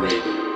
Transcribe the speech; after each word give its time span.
Radio. 0.00 0.47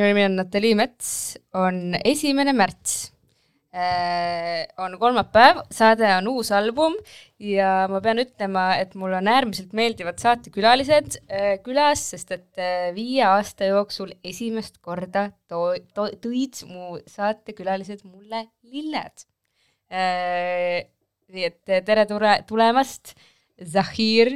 Minu 0.00 0.14
nimi 0.14 0.26
on 0.26 0.36
Natalii 0.38 0.76
Mets, 0.78 1.08
on 1.54 1.96
esimene 2.04 2.54
märts. 2.56 3.10
on 4.82 4.96
kolmapäev, 4.98 5.60
saade 5.70 6.08
on 6.16 6.26
uus 6.32 6.48
album 6.50 6.96
ja 7.38 7.86
ma 7.86 8.00
pean 8.02 8.18
ütlema, 8.18 8.64
et 8.82 8.96
mul 8.98 9.12
on 9.14 9.28
äärmiselt 9.30 9.76
meeldivad 9.78 10.18
saatekülalised 10.18 11.20
külas, 11.62 12.02
sest 12.14 12.32
et 12.34 12.62
viie 12.96 13.22
aasta 13.28 13.68
jooksul 13.68 14.10
esimest 14.26 14.80
korda 14.82 15.28
to-, 15.46 15.76
to-, 15.94 16.10
tõid 16.24 16.64
mu 16.66 16.98
saatekülalised 17.06 18.02
mulle 18.08 18.48
lilled. 18.66 19.26
nii 21.30 21.46
et 21.46 21.76
tere 21.86 22.08
tule, 22.10 22.40
tulemast, 22.48 23.14
Zahir, 23.60 24.32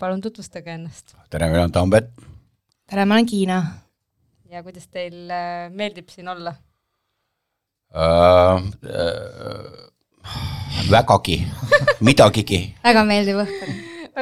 palun 0.00 0.24
tutvustage 0.24 0.78
ennast. 0.78 1.12
tere, 1.28 1.50
mina 1.52 1.66
olen 1.66 1.76
Tambet 1.76 2.08
tere, 2.88 3.04
ma 3.04 3.18
olen 3.18 3.28
Kiina. 3.28 3.60
Ja 4.48 4.62
kuidas 4.64 4.88
teil 4.92 5.28
äh, 5.30 5.68
meeldib 5.70 6.08
siin 6.12 6.28
olla 6.28 6.54
äh,? 7.94 8.64
Äh, 8.88 9.88
vägagi 10.90 11.38
midagigi 12.04 12.60
väga 12.88 13.04
meeldiv 13.08 13.42
õhtu. 13.44 13.70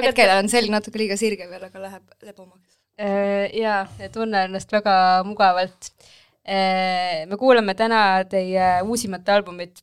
hetkel 0.02 0.32
on 0.36 0.50
selg 0.52 0.70
natuke 0.72 1.00
liiga 1.00 1.16
sirge 1.18 1.48
veel, 1.50 1.64
aga 1.68 1.82
läheb 1.86 2.26
lebumaks 2.26 2.78
äh,. 2.98 3.50
jaa, 3.56 3.84
tunnen 4.14 4.50
ennast 4.50 4.72
väga 4.74 4.96
mugavalt 5.26 5.90
äh,. 6.46 7.26
me 7.30 7.38
kuulame 7.40 7.74
täna 7.78 8.00
teie 8.30 8.70
uusimat 8.86 9.28
albumit 9.36 9.82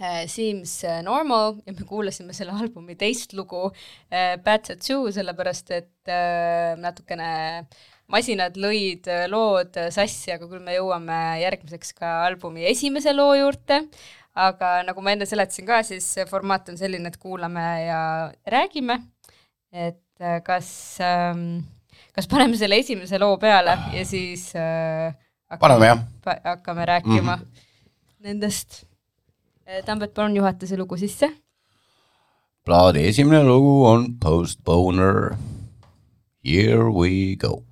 äh, 0.00 0.26
Seems 0.28 0.80
Normal 1.04 1.60
ja 1.66 1.76
me 1.76 1.86
kuulasime 1.88 2.36
selle 2.36 2.56
albumi 2.56 2.96
teist 2.96 3.32
lugu 3.36 3.68
äh, 4.10 4.36
Bad 4.44 4.68
Tattoo, 4.68 5.08
sellepärast 5.12 5.72
et 5.76 6.12
äh, 6.12 6.76
natukene 6.80 7.30
masinad 8.10 8.58
lõid 8.60 9.08
äh, 9.10 9.26
lood 9.30 9.76
sassi, 9.94 10.32
aga 10.34 10.48
küll 10.48 10.62
me 10.64 10.74
jõuame 10.76 11.18
järgmiseks 11.42 11.94
ka 11.98 12.12
albumi 12.26 12.66
esimese 12.70 13.14
loo 13.14 13.32
juurde. 13.38 13.84
aga 14.40 14.84
nagu 14.86 15.02
ma 15.02 15.12
enne 15.12 15.26
seletasin 15.26 15.66
ka, 15.66 15.80
siis 15.82 16.06
formaat 16.30 16.68
on 16.70 16.78
selline, 16.78 17.10
et 17.10 17.18
kuulame 17.18 17.66
ja 17.84 18.02
räägime. 18.46 19.00
et 19.72 20.20
äh, 20.20 20.40
kas 20.42 20.98
ähm,, 21.04 21.62
kas 22.14 22.28
paneme 22.30 22.56
selle 22.56 22.78
esimese 22.82 23.18
loo 23.18 23.38
peale 23.38 23.78
ja 23.94 24.04
siis 24.04 24.50
äh, 24.56 25.14
hakkame, 25.50 25.60
paneme 25.60 25.86
jah. 25.86 26.04
hakkame 26.44 26.86
rääkima 26.86 27.36
mm 27.36 27.42
-hmm. 27.42 27.66
nendest. 28.20 28.84
Tambet, 29.86 30.14
palun 30.14 30.36
juhata 30.36 30.66
see 30.66 30.78
lugu 30.78 30.96
sisse. 30.96 31.30
plaadi 32.64 33.06
esimene 33.08 33.44
lugu 33.44 33.86
on 33.86 34.18
Postponer. 34.18 35.36
Here 36.44 36.90
we 36.90 37.36
go 37.36 37.69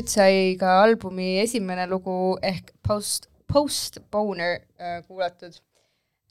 nüüd 0.00 0.08
sai 0.08 0.56
ka 0.56 0.78
albumi 0.80 1.42
esimene 1.42 1.84
lugu 1.88 2.38
ehk 2.40 2.70
Post, 2.80 3.28
Postponer 3.44 4.62
äh, 4.80 5.02
kuulatud 5.04 5.52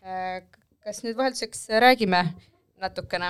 äh,. 0.01 0.41
kas 0.81 1.03
nüüd 1.03 1.17
vahelduseks 1.19 1.67
räägime 1.83 2.23
natukene 2.81 3.29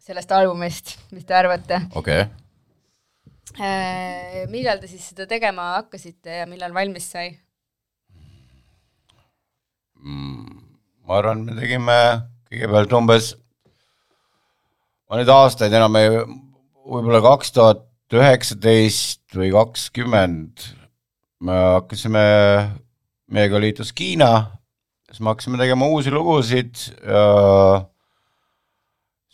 sellest 0.00 0.32
albumist, 0.32 0.94
mis 1.12 1.26
te 1.28 1.36
arvate 1.36 1.82
okei 1.92 2.22
okay., 2.24 3.60
äh,? 3.60 4.46
millal 4.48 4.80
te 4.80 4.88
siis 4.88 5.10
seda 5.10 5.26
tegema 5.28 5.74
hakkasite 5.74 6.40
ja 6.40 6.46
millal 6.48 6.72
valmis 6.72 7.10
sai? 7.12 7.34
Mm, 10.00 10.62
ma 11.04 11.18
arvan, 11.20 11.44
me 11.44 11.58
tegime 11.58 11.98
kõigepealt 12.48 12.96
umbes, 12.96 13.34
ma 15.04 15.20
nüüd 15.20 15.36
aastaid 15.36 15.76
enam 15.76 16.00
ei, 16.00 16.16
võib-olla 16.88 17.20
kaks 17.28 17.52
tuhat 17.52 17.87
üheksateist 18.16 19.36
või 19.36 19.50
kakskümmend 19.52 20.64
me 21.44 21.56
hakkasime, 21.76 22.24
meiega 23.30 23.60
liitus 23.62 23.92
Hiina, 23.98 24.32
siis 25.06 25.20
me 25.20 25.32
hakkasime 25.32 25.60
tegema 25.60 25.86
uusi 25.92 26.12
lugusid 26.14 26.80
ja 27.04 27.24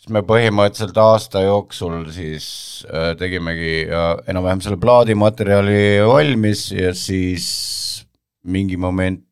siis 0.05 0.11
me 0.13 0.21
põhimõtteliselt 0.27 0.97
aasta 1.01 1.41
jooksul 1.45 2.03
siis 2.13 2.47
äh, 2.91 3.13
tegimegi 3.17 3.87
äh, 3.87 4.11
enam-vähem 4.29 4.61
selle 4.61 4.77
plaadimaterjali 4.81 6.03
valmis 6.05 6.67
ja 6.75 6.93
siis 6.93 7.47
mingi 8.45 8.77
moment 8.77 9.23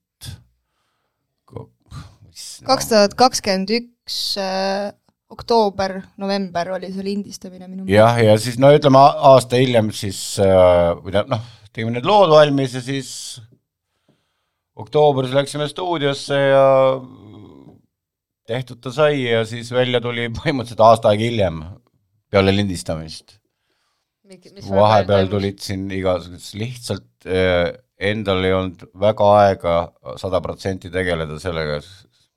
kaks 2.64 2.88
tuhat 2.90 3.14
kakskümmend 3.20 3.76
üks 3.76 4.18
äh, 4.40 4.90
oktoober, 5.34 5.98
november 6.22 6.74
oli 6.78 6.92
see 6.94 7.06
lindistamine 7.06 7.68
minu 7.68 7.84
meelest. 7.84 7.98
jah, 7.98 8.22
ja 8.22 8.38
siis 8.42 8.60
no 8.62 8.72
ütleme 8.76 9.02
aasta 9.32 9.60
hiljem 9.62 9.92
siis 9.96 10.20
äh, 10.44 10.94
või 11.00 11.14
tähendab 11.16 11.36
noh, 11.36 11.44
tegime 11.74 11.96
need 11.96 12.08
lood 12.08 12.32
valmis 12.34 12.78
ja 12.78 12.84
siis 12.86 13.12
oktoobris 14.80 15.34
läksime 15.36 15.68
stuudiosse 15.70 16.40
ja 16.40 16.66
tehtud 18.50 18.82
ta 18.84 18.92
sai 18.94 19.24
ja 19.24 19.44
siis 19.48 19.72
välja 19.74 20.02
tuli 20.04 20.28
põhimõtteliselt 20.34 20.84
aasta 20.84 21.14
aega 21.14 21.28
hiljem 21.28 21.64
peale 22.34 22.54
lindistamist. 22.56 23.40
vahepeal 24.70 25.28
tulid 25.30 25.60
siin 25.62 25.86
igasugused 25.94 26.58
lihtsalt 26.60 27.28
äh, 27.30 27.74
endal 28.04 28.44
ei 28.44 28.54
olnud 28.56 28.86
väga 29.00 29.30
aega 29.40 29.76
sada 30.20 30.42
protsenti 30.44 30.92
tegeleda 30.94 31.38
sellega, 31.42 31.80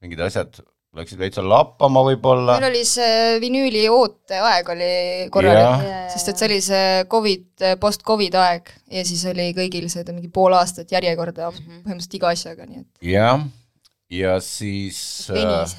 mingid 0.02 0.20
asjad 0.26 0.60
läksid 0.96 1.20
veitsa 1.20 1.44
lappama 1.44 2.02
võib-olla 2.08 2.56
meil 2.56 2.70
oli 2.70 2.84
see 2.88 3.36
vinüüli 3.42 3.84
ooteaeg 3.92 4.70
oli 4.74 4.90
korralik, 5.34 5.84
sest 6.14 6.32
et 6.32 6.40
see 6.40 6.48
oli 6.48 6.60
see 6.64 7.04
Covid, 7.12 7.66
post-Covid 7.82 8.38
aeg 8.42 8.72
ja 8.98 9.04
siis 9.08 9.24
oli 9.30 9.50
kõigil 9.56 9.90
seda 9.92 10.14
mingi 10.16 10.32
pool 10.32 10.56
aastat 10.58 10.92
järjekorda 10.96 11.52
põhimõtteliselt 11.52 12.18
iga 12.20 12.32
asjaga, 12.32 12.68
nii 12.70 12.82
et 12.82 13.12
jah, 13.12 13.44
ja 14.12 14.38
siis 14.44 14.98
venis. 15.32 15.76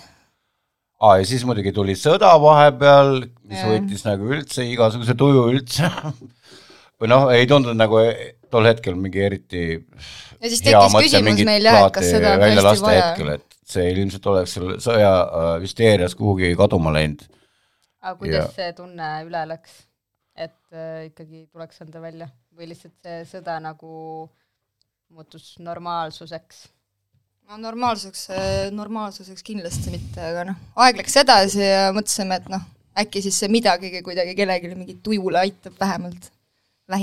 aa, 1.01 1.17
ja 1.21 1.27
siis 1.29 1.45
muidugi 1.47 1.73
tuli 1.75 1.97
sõda 1.97 2.33
vahepeal, 2.41 3.27
mis 3.47 3.61
Jah. 3.61 3.73
võttis 3.73 4.07
nagu 4.07 4.31
üldse 4.33 4.65
igasuguse 4.67 5.15
tuju 5.17 5.47
üldse. 5.53 5.91
või 7.01 7.11
noh, 7.11 7.27
ei 7.33 7.45
tundunud 7.49 7.77
nagu 7.77 8.01
tol 8.51 8.67
hetkel 8.69 8.95
mingi 8.97 9.21
eriti 9.21 9.65
ja 9.77 10.49
siis 10.49 10.63
tekkis 10.65 10.97
küsimus 10.97 11.43
meil 11.47 11.67
jah, 11.69 11.85
et 11.85 11.95
kas 11.97 12.09
seda 12.09 12.33
on 12.35 12.43
tõesti 12.43 12.65
lasta 12.65 12.87
vaja. 12.87 13.05
hetkel, 13.11 13.31
et 13.37 13.56
see 13.67 13.89
ilmselt 13.93 14.25
oleks 14.31 14.55
selle 14.57 14.77
sõja 14.83 15.11
äh, 15.25 15.49
hüsteerias 15.63 16.15
kuhugi 16.17 16.53
kaduma 16.59 16.93
läinud. 16.95 17.25
aga 18.01 18.15
kuidas 18.21 18.45
Ja- 18.47 18.53
see 18.55 18.71
tunne 18.77 19.09
üle 19.27 19.43
läks, 19.51 19.81
et 20.35 20.55
äh, 20.71 21.07
ikkagi 21.09 21.45
tuleks 21.51 21.81
anda 21.83 22.01
välja 22.01 22.29
või 22.57 22.71
lihtsalt 22.71 22.95
see 23.03 23.25
sõda 23.37 23.59
nagu 23.63 24.29
muutus 25.13 25.55
normaalsuseks? 25.59 26.65
no 27.47 27.55
normaalsuseks, 27.63 28.25
normaalsuseks 28.75 29.43
kindlasti 29.45 29.91
mitte, 29.93 30.19
aga 30.19 30.41
noh, 30.49 30.57
aeg 30.83 30.97
läks 30.99 31.13
edasi 31.21 31.61
ja 31.63 31.85
mõtlesime, 31.95 32.41
et 32.41 32.49
noh, 32.51 32.63
äkki 32.99 33.21
siis 33.23 33.37
see 33.39 33.47
midagigi 33.51 34.01
kuidagi 34.03 34.33
kellelegi 34.35 34.73
mingit 34.75 34.99
tujule 35.05 35.39
aitab 35.45 35.77
vähemalt. 35.79 36.31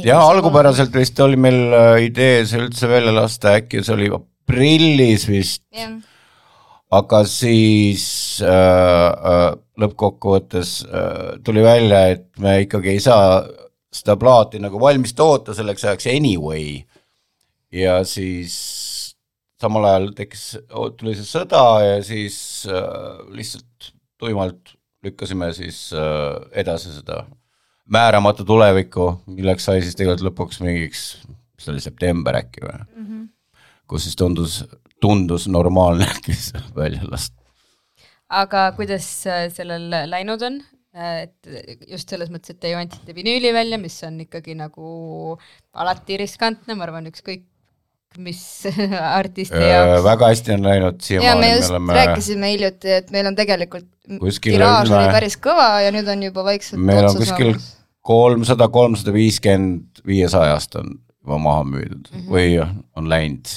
jah, 0.04 0.20
algupäraselt 0.28 0.92
vist 0.96 1.20
oli 1.20 1.36
meil 1.40 1.60
äh, 1.76 2.04
idee 2.10 2.42
see 2.48 2.60
üldse 2.60 2.88
välja 2.90 3.12
lasta, 3.16 3.54
äkki 3.60 3.80
see 3.84 3.94
oli 3.96 4.10
aprillis 4.12 5.24
vist, 5.28 5.62
jah, 5.72 5.94
aga 6.90 7.22
siis 7.28 8.04
äh, 8.44 8.50
äh, 8.50 9.50
lõppkokkuvõttes 9.80 10.74
äh, 10.86 11.40
tuli 11.44 11.62
välja, 11.64 12.06
et 12.14 12.26
me 12.38 12.60
ikkagi 12.64 12.94
ei 12.94 13.00
saa 13.02 13.42
seda 13.94 14.16
plaati 14.18 14.60
nagu 14.62 14.80
valmis 14.80 15.14
toota 15.14 15.54
selleks 15.54 15.84
ajaks 15.84 16.08
anyway. 16.10 16.82
ja 17.72 18.04
siis 18.06 18.54
samal 19.60 19.86
ajal 19.88 20.10
tekkis, 20.18 20.44
tuli 20.98 21.14
see 21.18 21.26
sõda 21.26 21.64
ja 21.84 21.98
siis 22.06 22.36
äh, 22.70 23.22
lihtsalt 23.34 23.92
tuimalt 24.20 24.74
lükkasime 25.04 25.50
siis 25.56 25.88
äh, 25.96 26.36
edasi 26.62 26.92
seda 26.98 27.24
määramatu 27.92 28.46
tulevikku, 28.48 29.10
milleks 29.26 29.66
sai 29.68 29.82
siis 29.84 29.96
tegelikult 29.98 30.30
lõpuks 30.30 30.62
mingiks, 30.64 31.04
mis 31.28 31.66
see 31.66 31.74
oli 31.74 31.84
september 31.84 32.38
äkki 32.40 32.64
või 32.64 32.78
mm, 32.78 33.04
-hmm. 33.04 33.26
kus 33.90 34.06
siis 34.06 34.16
tundus, 34.16 34.62
tundus 35.00 35.48
normaalne 35.48 36.08
see 36.28 36.62
välja 36.76 37.02
lasta. 37.10 37.36
aga 38.28 38.70
kuidas 38.76 39.08
äh, 39.26 39.48
sellel 39.52 39.90
läinud 40.10 40.42
on? 40.42 40.60
et 40.94 41.48
just 41.90 42.08
selles 42.08 42.30
mõttes, 42.30 42.54
et 42.54 42.60
te 42.62 42.70
ju 42.70 42.78
andsite 42.78 43.16
vinüüli 43.16 43.50
välja, 43.54 43.80
mis 43.82 43.96
on 44.06 44.20
ikkagi 44.22 44.54
nagu 44.54 45.34
alati 45.74 46.20
riskantne, 46.20 46.76
ma 46.78 46.86
arvan, 46.86 47.08
ükskõik 47.10 47.42
mis 48.22 48.40
artisti 49.20 49.58
jaoks. 49.58 49.98
Äh, 49.98 50.04
väga 50.04 50.28
hästi 50.30 50.52
on 50.54 50.66
läinud 50.68 50.86
ja 50.86 50.94
me 50.94 51.02
siiamaani, 51.06 51.48
just 51.56 51.68
me 51.68 51.76
oleme, 51.76 51.96
rääkisime 51.98 52.50
hiljuti, 52.52 52.92
et 53.00 53.10
meil 53.14 53.26
on 53.30 53.38
tegelikult 53.38 53.88
Kuskil 54.20 54.58
tiraaž 54.58 54.92
oli 54.92 55.08
päris 55.14 55.38
kõva 55.40 55.68
ja 55.80 55.92
nüüd 55.94 56.08
on 56.12 56.22
juba 56.26 56.44
vaikselt 56.46 56.82
meil 56.84 57.08
on 57.08 57.16
kuskil 57.16 57.54
kolmsada, 58.04 58.68
kolmsada 58.68 59.14
viiskümmend 59.16 60.02
viiesajast 60.06 60.76
on 60.80 60.98
juba 61.24 61.38
maha 61.40 61.64
müüdud 61.68 62.10
mm. 62.10 62.20
-hmm. 62.20 62.30
või 62.30 62.58
on 62.96 63.08
läinud. 63.10 63.54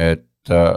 Et 0.00 0.52
äh, 0.54 0.72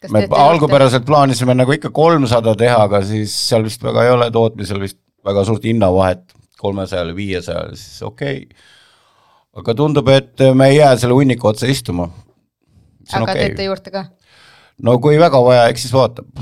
Kas 0.00 0.12
me 0.14 0.22
algupäraselt 0.32 1.04
plaanisime 1.04 1.52
nagu 1.52 1.74
ikka 1.76 1.90
kolmsada 1.92 2.54
teha, 2.56 2.78
aga 2.86 3.02
siis 3.04 3.34
seal 3.50 3.66
vist 3.66 3.82
väga 3.84 4.06
ei 4.06 4.12
ole 4.14 4.30
tootmisel 4.32 4.80
vist 4.80 4.96
väga 5.26 5.42
suurt 5.44 5.66
hinnavahet, 5.68 6.22
kolmesajale, 6.60 7.12
viiesajale, 7.16 7.76
siis 7.76 8.00
okei 8.08 8.38
okay.. 8.46 8.64
aga 9.60 9.74
tundub, 9.76 10.08
et 10.08 10.40
me 10.56 10.70
ei 10.70 10.78
jää 10.78 10.94
selle 11.02 11.18
hunniku 11.18 11.50
otsa 11.52 11.68
istuma. 11.68 12.08
aga 13.12 13.26
okei 13.26 13.36
teete 13.42 13.52
okay.. 13.58 13.68
juurde 13.68 13.92
ka? 13.92 14.04
no 14.88 14.96
kui 15.04 15.20
väga 15.20 15.42
vaja, 15.44 15.68
eks 15.68 15.84
siis 15.84 15.92
vaatab. 15.92 16.32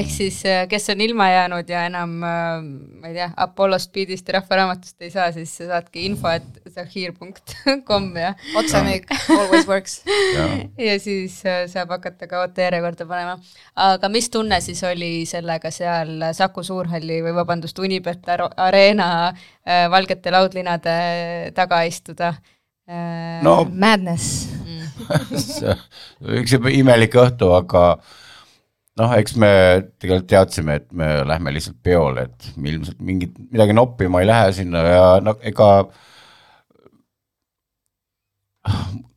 ehk 0.00 0.08
siis, 0.12 0.40
kes 0.72 0.90
on 0.94 1.04
ilma 1.04 1.28
jäänud 1.28 1.68
ja 1.68 1.84
enam, 1.90 2.16
ma 2.24 3.10
ei 3.10 3.18
tea, 3.20 3.28
Apollo 3.36 3.78
Speedist 3.84 4.32
ja 4.32 4.38
Rahvaraamatust 4.40 5.04
ei 5.04 5.12
saa, 5.12 5.28
siis 5.36 5.58
saatke 5.60 6.00
info, 6.08 6.32
et 6.32 6.57
zahir.com 6.74 8.08
ja 8.24 8.34
otsemüük 8.56 9.10
always 9.34 9.68
works. 9.68 10.02
ja 10.78 10.98
siis 11.00 11.40
äh, 11.46 11.64
saab 11.70 11.94
hakata 11.96 12.28
ka 12.30 12.42
ootejärjekorda 12.44 13.06
panema. 13.08 13.38
aga 13.74 14.08
mis 14.12 14.30
tunne 14.30 14.60
siis 14.64 14.82
oli 14.84 15.26
sellega 15.26 15.70
seal 15.74 16.30
Saku 16.32 16.62
Suurhalli 16.62 17.22
või 17.24 17.34
vabandust, 17.40 17.78
Unibet 17.78 18.28
Arena 18.56 19.10
äh, 19.28 19.88
valgete 19.90 20.32
laudlinade 20.34 20.98
taga 21.56 21.82
istuda 21.88 22.34
äh,? 22.88 23.42
no 23.42 23.62
Madness. 23.72 24.48
üks 26.40 26.56
imelik 26.58 27.14
õhtu, 27.16 27.52
aga 27.54 27.84
noh, 28.98 29.14
eks 29.18 29.36
me 29.40 29.50
tegelikult 30.00 30.28
teadsime, 30.32 30.78
et 30.80 30.88
me 30.96 31.08
lähme 31.28 31.54
lihtsalt 31.54 31.78
peole, 31.84 32.26
et 32.28 32.50
me 32.56 32.72
ilmselt 32.72 33.00
mingit, 33.04 33.34
midagi 33.52 33.76
noppima 33.76 34.22
ei 34.22 34.28
lähe 34.28 34.52
sinna 34.60 34.84
ja 34.84 35.06
no 35.22 35.36
ega 35.46 35.68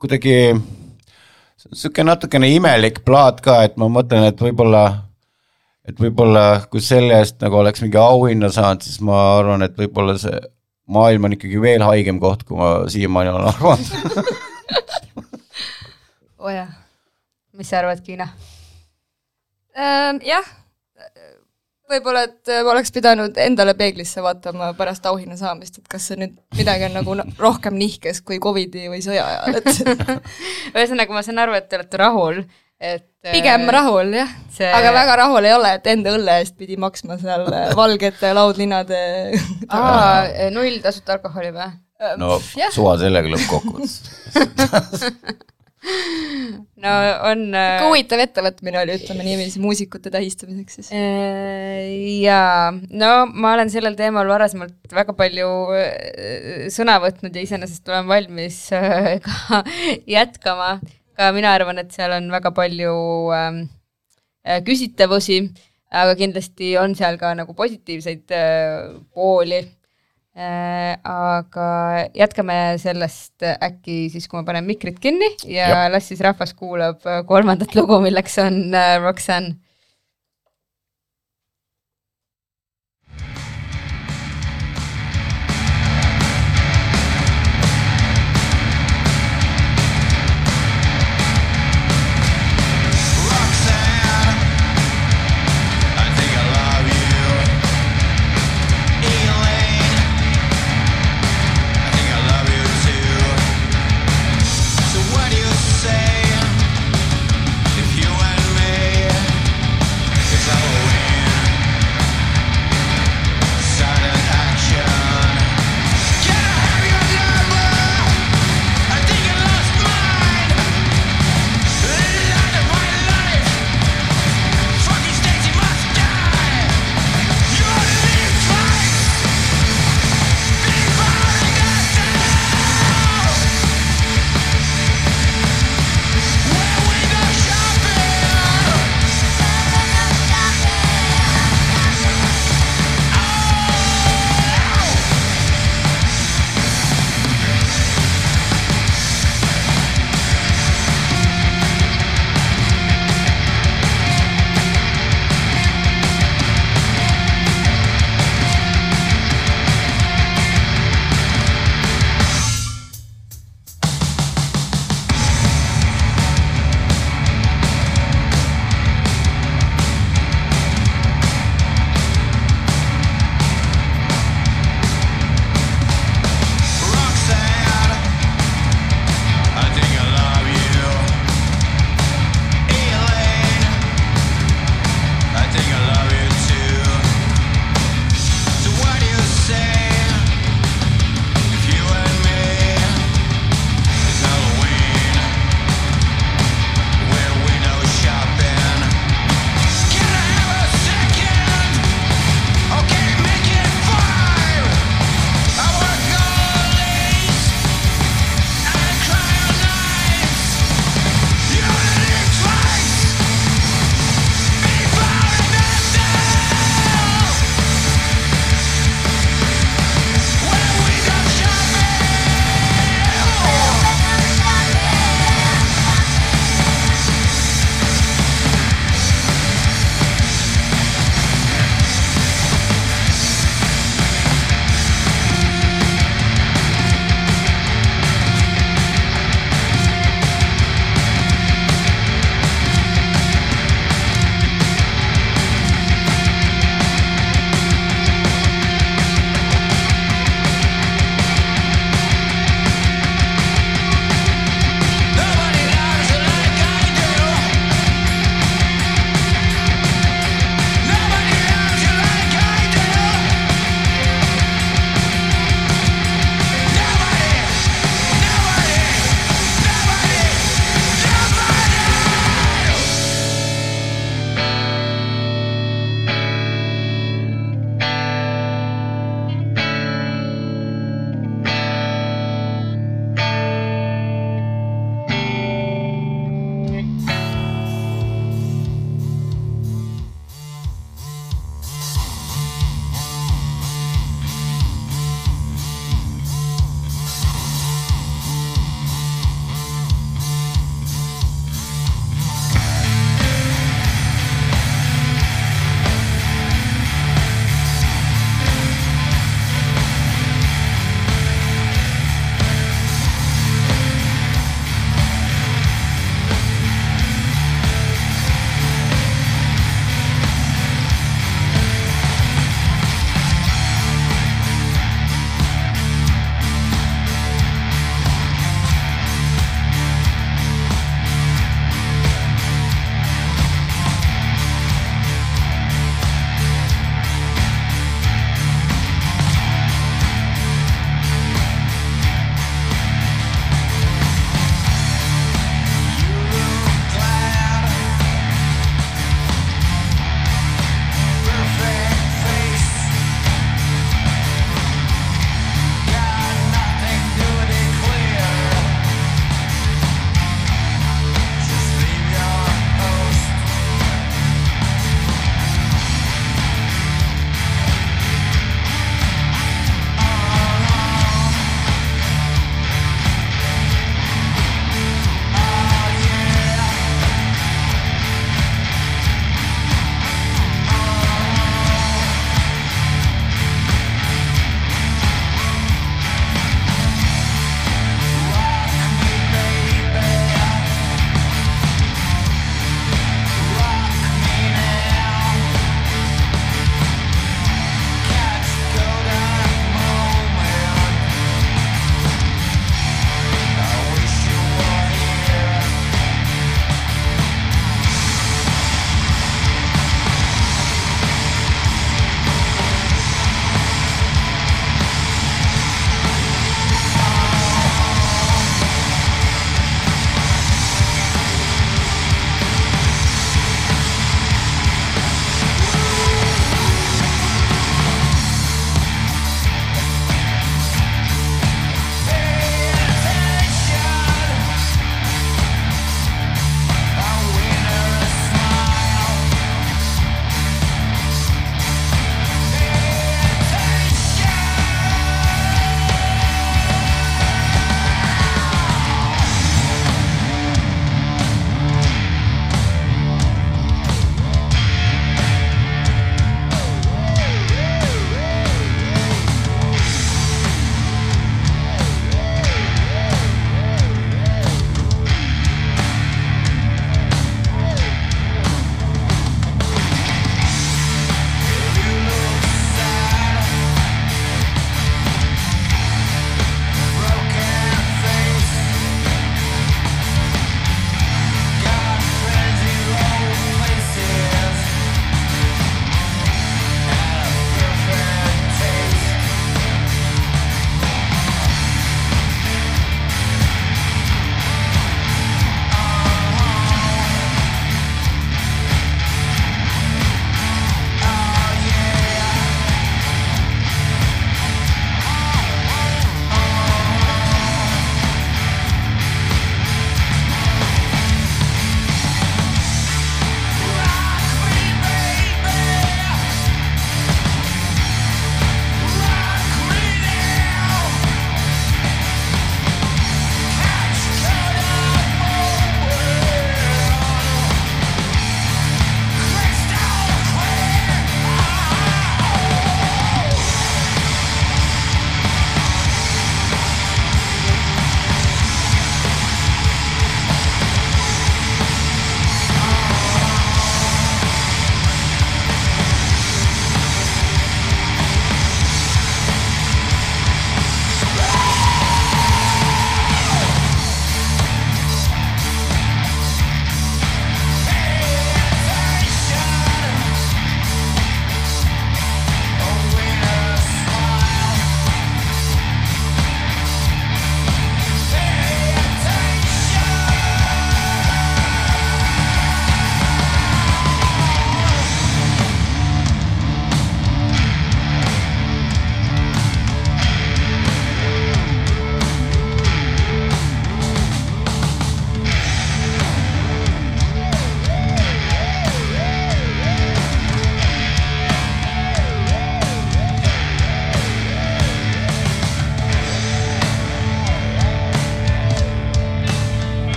kuidagi 0.00 0.36
niisugune 1.68 2.08
natukene 2.08 2.48
imelik 2.54 3.02
plaat 3.06 3.42
ka, 3.44 3.60
et 3.66 3.76
ma 3.80 3.88
mõtlen, 3.92 4.28
et 4.30 4.40
võib-olla, 4.40 4.84
et 5.88 5.98
võib-olla 6.00 6.44
kui 6.70 6.82
selle 6.84 7.18
eest 7.18 7.40
nagu 7.44 7.60
oleks 7.60 7.82
mingi 7.84 7.98
auhinna 8.00 8.50
saanud, 8.54 8.84
siis 8.84 9.00
ma 9.04 9.18
arvan, 9.38 9.66
et 9.66 9.76
võib-olla 9.78 10.16
see 10.20 10.38
maailm 10.88 11.28
on 11.28 11.36
ikkagi 11.36 11.60
veel 11.60 11.84
haigem 11.84 12.20
koht, 12.22 12.46
kui 12.48 12.56
ma 12.56 12.70
siiamaani 12.88 13.32
olen 13.34 13.48
arvanud. 13.52 14.30
oo 16.38 16.54
jah. 16.54 16.70
mis 17.58 17.68
sa 17.68 17.82
arvad, 17.82 18.00
Kiina? 18.06 18.30
Ähm, 19.78 20.22
jah, 20.26 20.46
võib-olla, 21.90 22.22
et 22.28 22.52
ma 22.64 22.72
oleks 22.74 22.92
pidanud 22.94 23.38
endale 23.40 23.74
peeglisse 23.78 24.22
vaatama 24.24 24.70
pärast 24.78 25.06
auhinna 25.08 25.36
saamist, 25.40 25.80
et 25.80 25.88
kas 25.90 26.10
see 26.10 26.20
nüüd 26.20 26.36
midagi 26.58 26.88
on 26.90 26.96
nagu 27.00 27.18
rohkem 27.40 27.76
nihkes 27.80 28.20
kui 28.26 28.40
Covidi 28.42 28.88
või 28.92 29.02
sõja 29.04 29.26
ajal, 29.26 29.60
et 29.60 30.22
ühesõnaga, 30.76 31.14
ma 31.16 31.24
saan 31.26 31.44
aru, 31.44 31.56
et 31.58 31.68
te 31.68 31.80
olete 31.80 32.00
rahul 32.00 32.42
et 32.78 33.04
pigem 33.32 33.64
äh, 33.66 33.72
rahul 33.74 34.12
jah 34.14 34.28
see- 34.54 34.70
aga 34.70 34.92
väga 34.94 35.16
rahul 35.18 35.44
ei 35.48 35.54
ole, 35.56 35.72
et 35.80 35.86
enda 35.90 36.12
õlle 36.14 36.36
eest 36.42 36.54
pidi 36.58 36.76
maksma 36.78 37.16
seal 37.18 37.48
äh, 37.50 37.72
valgete 37.74 38.30
laudlinnade 38.38 39.00
aa, 39.74 40.22
null 40.54 40.78
tasuta 40.84 41.16
alkoholi 41.18 41.50
või? 41.56 41.72
no 42.22 42.36
jah, 42.54 42.70
suva 42.70 42.94
sellega 43.00 43.32
lõppkokkuvõttes. 43.32 43.96
No 46.82 46.92
on 47.28 47.44
äh, 47.54 47.76
ikka 47.76 47.86
huvitav 47.86 48.22
ettevõtmine 48.22 48.80
oli, 48.82 48.96
ütleme 48.98 49.26
niiviisi, 49.26 49.60
muusikute 49.62 50.10
tähistamiseks 50.14 50.78
siis. 50.78 50.90
Äh, 50.94 51.86
jaa, 52.24 52.72
no 52.90 53.12
ma 53.30 53.54
olen 53.56 53.70
sellel 53.72 53.96
teemal 53.98 54.28
varasemalt 54.30 54.94
väga 54.94 55.14
palju 55.18 55.48
äh, 55.76 56.66
sõna 56.74 56.98
võtnud 57.02 57.34
ja 57.34 57.46
iseenesest 57.46 57.88
olen 57.90 58.10
valmis 58.10 58.60
äh, 58.76 59.16
ka 59.24 59.62
jätkama. 60.18 60.78
ka 61.18 61.32
mina 61.34 61.54
arvan, 61.54 61.80
et 61.82 61.90
seal 61.94 62.14
on 62.14 62.28
väga 62.30 62.52
palju 62.54 62.92
ähm, 63.34 63.64
äh, 64.46 64.60
küsitavusi, 64.66 65.40
aga 65.90 66.14
kindlasti 66.18 66.76
on 66.78 66.94
seal 66.98 67.18
ka 67.18 67.32
nagu 67.38 67.54
positiivseid 67.58 68.34
äh, 68.34 68.94
pooli 69.14 69.62
äh,. 69.62 69.77
Aga 70.38 71.68
jätkame 72.14 72.56
sellest 72.78 73.42
äkki 73.42 74.06
siis, 74.12 74.28
kui 74.30 74.38
ma 74.38 74.46
panen 74.46 74.66
mikrid 74.68 75.00
kinni 75.02 75.30
ja, 75.44 75.66
ja. 75.66 75.80
las 75.90 76.06
siis 76.10 76.22
rahvas 76.24 76.54
kuulab 76.58 77.06
äh, 77.06 77.24
kolmandat 77.26 77.74
lugu, 77.78 77.98
milleks 78.04 78.38
on 78.42 78.68
äh. 78.70 78.98
Roxanne, 79.02 79.56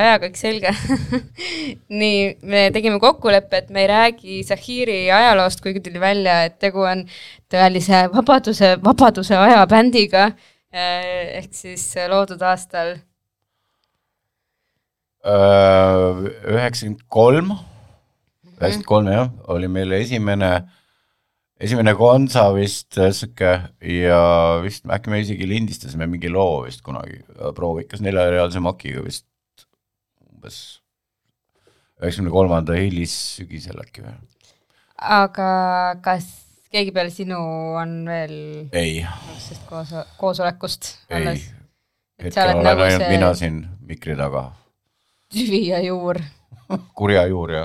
jaa, 0.00 0.18
kõik 0.22 0.36
selge. 0.38 0.72
nii, 2.00 2.18
me 2.42 2.66
tegime 2.74 2.98
kokkuleppe, 3.02 3.62
et 3.62 3.72
me 3.74 3.84
ei 3.84 3.88
räägi 3.90 4.42
Zahiri 4.48 4.98
ajaloost, 5.14 5.62
kuigi 5.64 5.82
tuli 5.84 6.02
välja, 6.02 6.42
et 6.48 6.58
tegu 6.62 6.84
on 6.84 7.06
tõelise 7.52 8.06
vabaduse, 8.14 8.74
vabaduse 8.84 9.38
aja 9.38 9.64
bändiga. 9.70 10.30
ehk 10.74 11.52
siis 11.54 11.84
loodud 12.10 12.40
aastal 12.42 12.96
üheksakümmend 15.24 17.04
kolm, 17.08 17.52
üheksakümmend 18.58 18.88
kolm 18.88 19.10
jah, 19.12 19.30
oli 19.48 19.68
meil 19.72 19.94
esimene, 19.96 20.50
esimene 21.60 21.94
kontsa 21.96 22.48
vist 22.56 22.98
äh, 22.98 23.12
sihuke 23.14 23.54
ja 23.80 24.20
vist 24.64 24.84
äkki 24.84 25.12
me 25.12 25.22
isegi 25.22 25.48
lindistasime 25.48 26.08
mingi 26.10 26.28
loo 26.32 26.64
vist 26.66 26.82
kunagi, 26.84 27.22
proovikas 27.56 28.04
neljarealise 28.04 28.60
makiga 28.60 29.04
vist 29.06 29.24
umbes 30.44 30.80
üheksakümne 32.02 32.32
kolmanda 32.34 32.76
hilissügisel 32.76 33.80
äkki 33.80 34.04
või? 34.04 34.14
aga 35.00 35.48
kas 36.04 36.26
keegi 36.74 36.92
peale 36.92 37.12
sinu 37.14 37.38
on 37.80 37.94
veel 38.08 38.34
ei, 38.76 39.04
sellest 39.38 39.64
koos, 39.70 39.94
koosolekust 40.20 40.90
ei 41.08 41.22
alles?, 41.22 41.46
et 42.18 42.28
hetkel 42.28 42.52
olen 42.58 42.68
nagu 42.68 42.84
ainult 42.84 43.06
mina 43.08 43.30
see 43.32 43.46
siin 43.46 43.62
mikri 43.88 44.16
taga, 44.18 44.48
tüvi 45.32 45.62
ja 45.70 45.80
juur. 45.84 46.20
kurja 46.98 47.24
juur 47.30 47.54
ja 47.54 47.64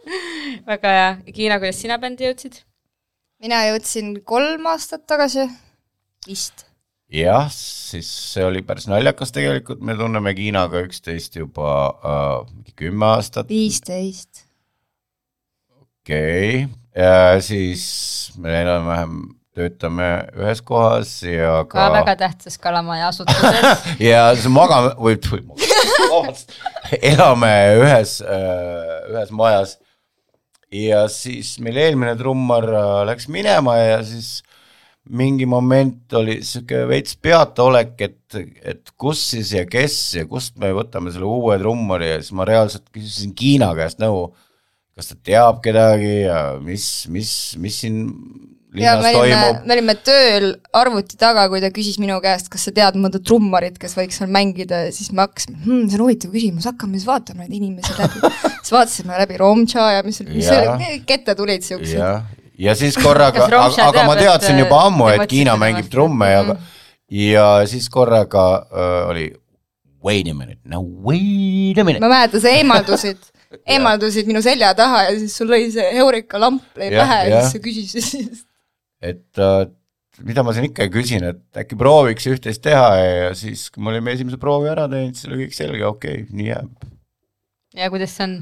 väga 0.70 0.96
hea, 0.96 1.12
Kiina, 1.30 1.60
kuidas 1.62 1.78
sina 1.84 2.00
bändi 2.02 2.26
jõudsid? 2.26 2.64
mina 3.40 3.62
jõudsin 3.68 4.16
kolm 4.26 4.66
aastat 4.72 5.06
tagasi, 5.06 5.46
vist. 6.26 6.66
jah, 7.10 7.48
siis 7.52 8.08
see 8.34 8.44
oli 8.46 8.62
päris 8.66 8.86
naljakas 8.90 9.34
tegelikult, 9.34 9.82
me 9.84 9.96
tunneme 9.98 10.34
Hiinaga 10.36 10.84
üksteist 10.86 11.36
juba 11.40 11.72
äh, 11.90 12.52
mingi 12.54 12.76
kümme 12.78 13.10
aastat, 13.16 13.50
viisteist. 13.50 14.46
okei 15.80 16.64
okay., 16.64 17.42
siis 17.44 17.84
me 18.40 18.54
enam-vähem 18.62 19.20
töötame 19.56 20.08
ühes 20.38 20.62
kohas 20.62 21.10
ja 21.26 21.64
ka 21.68 21.74
ka 21.74 21.88
väga 21.94 22.16
tähtsas 22.22 22.58
Kalamaja 22.62 23.10
asutuses. 23.10 23.86
ja 24.10 24.30
siis 24.34 24.50
magame 24.52 24.94
või 24.98 25.18
või- 25.26 25.44
vabandust, 26.10 26.54
elame 27.02 27.52
ühes, 27.80 28.18
ühes 29.10 29.32
majas. 29.34 29.76
ja 30.70 31.06
siis 31.10 31.56
meil 31.58 31.80
eelmine 31.82 32.14
trummar 32.18 32.68
äh, 32.70 32.92
läks 33.10 33.26
minema 33.28 33.74
ja 33.78 33.98
siis 34.06 34.38
mingi 35.08 35.46
moment 35.48 36.12
oli 36.18 36.38
sihuke 36.44 36.84
veits 36.90 37.16
peataolek, 37.22 37.96
et, 38.04 38.36
et 38.62 38.92
kus 39.00 39.22
siis 39.32 39.54
ja 39.56 39.64
kes 39.68 39.96
ja 40.20 40.26
kust 40.28 40.58
me 40.60 40.70
võtame 40.76 41.12
selle 41.14 41.26
uue 41.26 41.56
trummari 41.58 42.12
ja 42.12 42.20
siis 42.20 42.34
ma 42.36 42.46
reaalselt 42.48 42.86
küsisin 42.92 43.34
Kiina 43.36 43.72
käest 43.78 44.02
nõu, 44.02 44.28
kas 44.94 45.10
ta 45.10 45.18
teab 45.30 45.62
kedagi 45.64 46.26
ja 46.26 46.40
mis, 46.62 46.86
mis, 47.10 47.32
mis 47.58 47.80
siin 47.82 48.04
ja 48.76 48.94
linnas 48.94 49.02
me 49.02 49.18
olime, 49.18 49.38
toimub. 49.40 49.64
me 49.66 49.74
olime 49.74 49.94
tööl 50.06 50.48
arvuti 50.78 51.18
taga, 51.18 51.46
kui 51.50 51.62
ta 51.62 51.72
küsis 51.74 51.98
minu 52.02 52.18
käest, 52.22 52.50
kas 52.52 52.68
sa 52.68 52.74
tead 52.74 52.98
mõnda 53.00 53.22
trummarit, 53.24 53.78
kes 53.80 53.96
võiks 53.98 54.20
seal 54.20 54.30
mängida 54.30 54.84
ja 54.86 54.92
siis 54.94 55.10
me 55.14 55.24
hakkasime 55.24 55.58
hm,, 55.64 55.88
see 55.88 55.98
on 55.98 56.04
huvitav 56.04 56.34
küsimus, 56.34 56.68
hakkame 56.70 57.00
siis 57.00 57.08
vaatama 57.08 57.46
neid 57.46 57.56
inimesi 57.58 57.96
läbi. 57.98 58.20
siis 58.62 58.74
vaatasime 58.76 59.18
läbi 59.24 59.40
Romcha 59.40 59.88
ja 59.96 60.04
mis, 60.06 60.20
mis 60.28 60.52
oli, 60.54 61.00
kette 61.08 61.34
tulid 61.38 61.66
siuksed. 61.66 62.38
Ja 62.60 62.74
siis 62.78 62.98
korraga, 63.00 63.46
aga, 63.46 63.70
aga 63.88 64.04
ma 64.08 64.16
teadsin 64.18 64.60
juba 64.60 64.84
ammu, 64.88 65.08
et 65.14 65.26
Kiina 65.30 65.56
mängib 65.60 65.88
trumme 65.92 66.28
ja, 66.30 66.42
ja 67.10 67.46
siis 67.70 67.88
korraga 67.92 68.46
äh, 68.68 69.08
oli 69.10 69.26
wait 70.04 70.28
a 70.28 70.34
minute, 70.34 70.60
no 70.64 70.82
wait 71.06 71.78
a 71.78 71.84
minute. 71.84 72.02
ma 72.04 72.12
mäletan, 72.12 72.42
sa 72.42 72.52
eemaldusid, 72.60 73.20
eemaldusid 73.74 74.28
minu 74.30 74.42
selja 74.44 74.72
taha 74.78 75.06
ja 75.08 75.18
siis 75.18 75.34
sul 75.40 75.50
lõi 75.52 75.68
see 75.74 75.88
Eureka 76.00 76.40
lamp 76.40 76.64
lõi 76.78 76.92
pähe 76.94 77.20
ja 77.26 77.34
jah. 77.34 77.44
siis 77.44 77.56
sa 77.56 77.64
küsisid. 77.64 78.40
et 79.12 79.44
äh, 79.44 79.62
mida 80.26 80.44
ma 80.44 80.54
siin 80.56 80.68
ikka 80.68 80.88
küsin, 80.92 81.24
et 81.32 81.62
äkki 81.62 81.78
prooviks 81.80 82.28
üht-teist 82.28 82.64
teha 82.64 82.88
ja 83.00 83.34
siis, 83.38 83.68
kui 83.72 83.84
me 83.84 83.94
olime 83.94 84.16
esimese 84.16 84.40
proovi 84.40 84.68
ära 84.72 84.88
teinud, 84.90 85.16
siis 85.16 85.30
oli 85.30 85.44
kõik 85.44 85.56
selge, 85.56 85.86
okei 85.88 86.24
okay,, 86.24 86.28
nii 86.36 86.50
jääb. 86.50 86.90
ja 87.80 87.92
kuidas 87.92 88.16
see 88.16 88.28
on? 88.28 88.36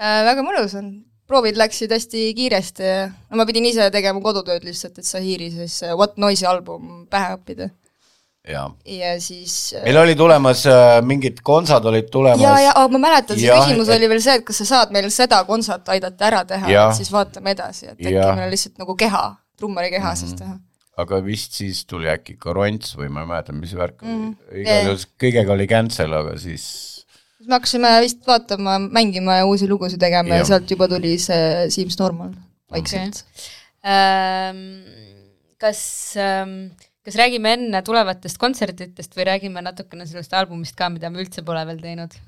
Äh, 0.00 0.22
väga 0.30 0.42
mõnus 0.46 0.74
on, 0.78 0.92
proovid 1.30 1.58
läksid 1.60 1.92
hästi 1.94 2.24
kiiresti. 2.36 2.82
Ja 2.86 3.04
no 3.30 3.38
ma 3.40 3.46
pidin 3.48 3.68
ise 3.70 3.86
tegema 3.94 4.20
kodutööd 4.24 4.64
lihtsalt, 4.66 4.98
et 4.98 5.06
Sahiri 5.08 5.50
siis 5.54 5.80
äh, 5.86 5.94
What 5.96 6.18
Noise'i 6.20 6.48
album 6.50 7.04
pähe 7.10 7.36
õppida. 7.38 7.70
Ja 8.48 8.62
ja 8.88 9.10
siis 9.20 9.54
äh, 9.76 9.82
meil 9.84 9.98
oli 10.00 10.14
tulemas 10.16 10.62
äh, 10.66 10.98
mingid 11.04 11.42
kontsad 11.44 11.84
olid 11.86 12.06
tulemas. 12.10 12.40
ja, 12.40 12.54
ja 12.70 12.72
ma 12.88 12.98
mäletan, 13.02 13.36
see 13.36 13.46
Jah, 13.50 13.60
küsimus 13.62 13.90
et- 13.92 13.98
oli 13.98 14.08
veel 14.08 14.22
see, 14.24 14.38
et 14.40 14.46
kas 14.48 14.62
sa 14.62 14.66
saad 14.70 14.94
meil 14.96 15.10
seda 15.12 15.42
kontsert 15.44 15.88
aidata 15.92 16.26
ära 16.30 16.40
teha, 16.48 16.70
et 16.72 16.96
siis 16.96 17.12
vaatame 17.12 17.52
edasi, 17.52 17.90
et 17.92 18.00
äkki 18.00 18.14
meil 18.16 18.46
on 18.46 18.50
lihtsalt 18.54 18.80
nagu 18.80 18.96
keha, 18.96 19.22
trummari 19.60 19.90
keha 19.92 20.14
siis 20.16 20.32
teha. 20.40 20.56
aga 21.04 21.20
vist 21.24 21.52
siis 21.60 21.84
tuli 21.88 22.08
äkki 22.12 22.38
ka 22.40 22.52
ronts 22.56 22.96
või 22.96 23.12
ma 23.12 23.26
ei 23.26 23.28
mäleta, 23.34 23.52
mis 23.56 23.76
värk 23.76 24.00
Mm, 24.08 24.32
mm,, 24.32 24.64
juhul 24.88 25.04
kõigega 25.20 25.52
oli 25.58 25.68
cancel, 25.68 26.12
aga 26.22 26.34
siis 26.40 26.99
siis 27.40 27.48
me 27.48 27.56
hakkasime 27.56 27.94
vist 28.04 28.20
vaatama, 28.28 28.76
mängima 28.92 29.40
ja 29.40 29.48
uusi 29.48 29.68
lugusid 29.70 30.02
tegema 30.02 30.36
ja, 30.36 30.44
ja 30.44 30.50
sealt 30.52 30.70
juba 30.70 30.88
tuli 30.92 31.16
see 31.18 31.70
Seems 31.72 31.98
Normal 32.00 32.36
vaikselt 32.70 33.24
Ähm, 33.80 34.82
kas 35.56 35.78
ähm,, 36.20 36.74
kas 37.00 37.16
räägime 37.16 37.54
enne 37.56 37.80
tulevatest 37.84 38.36
kontsertidest 38.40 39.16
või 39.16 39.24
räägime 39.30 39.62
natukene 39.64 40.04
sellest 40.08 40.34
albumist 40.36 40.76
ka, 40.76 40.90
mida 40.92 41.08
me 41.08 41.22
üldse 41.22 41.44
pole 41.46 41.62
veel 41.70 41.80
teinud? 41.80 42.18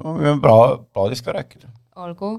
no, 0.00 0.16
me 0.16 0.26
võime 0.26 0.42
pla- 0.42 0.80
plaadist 0.90 1.22
ka 1.26 1.36
rääkida. 1.36 1.70
olgu, 2.02 2.32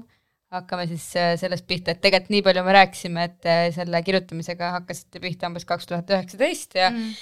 hakkame 0.52 0.84
siis 0.90 1.08
äh, 1.16 1.32
sellest 1.40 1.64
pihta, 1.68 1.94
et 1.94 2.02
tegelikult 2.04 2.34
nii 2.34 2.44
palju 2.44 2.66
me 2.66 2.76
rääkisime, 2.76 3.24
et 3.30 3.48
äh, 3.48 3.62
selle 3.76 4.02
kirjutamisega 4.04 4.74
hakkasite 4.76 5.22
pihta 5.24 5.48
umbes 5.48 5.64
kaks 5.68 5.88
tuhat 5.88 6.12
üheksateist 6.12 6.76
ja 6.76 6.90
mm. 6.92 7.16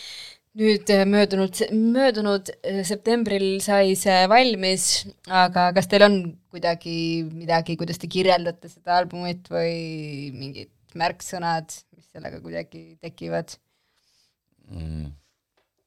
Nüüd 0.58 0.90
äh, 0.94 1.02
möödunud, 1.08 1.58
möödunud 1.72 2.52
äh, 2.62 2.82
septembril 2.86 3.58
sai 3.64 3.96
see 3.98 4.20
valmis, 4.30 4.86
aga 5.26 5.70
kas 5.74 5.90
teil 5.90 6.06
on 6.06 6.16
kuidagi 6.54 7.24
midagi, 7.26 7.76
kuidas 7.80 7.98
te 7.98 8.10
kirjeldate 8.10 8.70
seda 8.70 9.00
albumit 9.00 9.50
või 9.50 10.30
mingid 10.36 10.70
märksõnad, 10.98 11.74
mis 11.96 12.06
sellega 12.14 12.40
kuidagi 12.42 12.94
tekivad? 13.02 13.56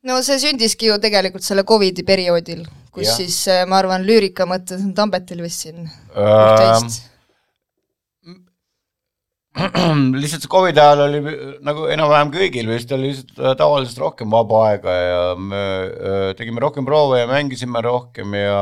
no 0.08 0.18
see 0.24 0.38
sündiski 0.40 0.92
ju 0.92 0.98
tegelikult 1.02 1.46
selle 1.46 1.64
Covidi 1.68 2.04
perioodil, 2.08 2.66
kus 2.94 3.08
ja. 3.08 3.16
siis 3.22 3.40
äh, 3.52 3.64
ma 3.70 3.80
arvan, 3.82 4.06
lüürika 4.08 4.46
mõttes 4.50 4.84
on 4.84 4.94
Tambetil 4.98 5.42
vist 5.46 5.66
siin 5.66 5.88
Ähm, 5.88 6.28
üht-teist. 6.28 7.08
lihtsalt 10.22 10.44
see 10.44 10.52
Covidi 10.52 10.82
ajal 10.82 11.04
oli 11.08 11.22
nagu 11.66 11.88
enam-vähem 11.94 12.32
kõigil 12.34 12.70
vist 12.70 12.92
oli 12.94 13.12
lihtsalt 13.12 13.40
äh, 13.42 13.56
tavalisest 13.60 14.02
rohkem 14.02 14.34
vaba 14.34 14.64
aega 14.70 14.98
ja 14.98 15.22
me 15.38 15.62
äh, 15.62 16.28
tegime 16.38 16.62
rohkem 16.64 16.86
proove 16.88 17.22
ja 17.22 17.30
mängisime 17.30 17.82
rohkem 17.86 18.36
ja, 18.38 18.60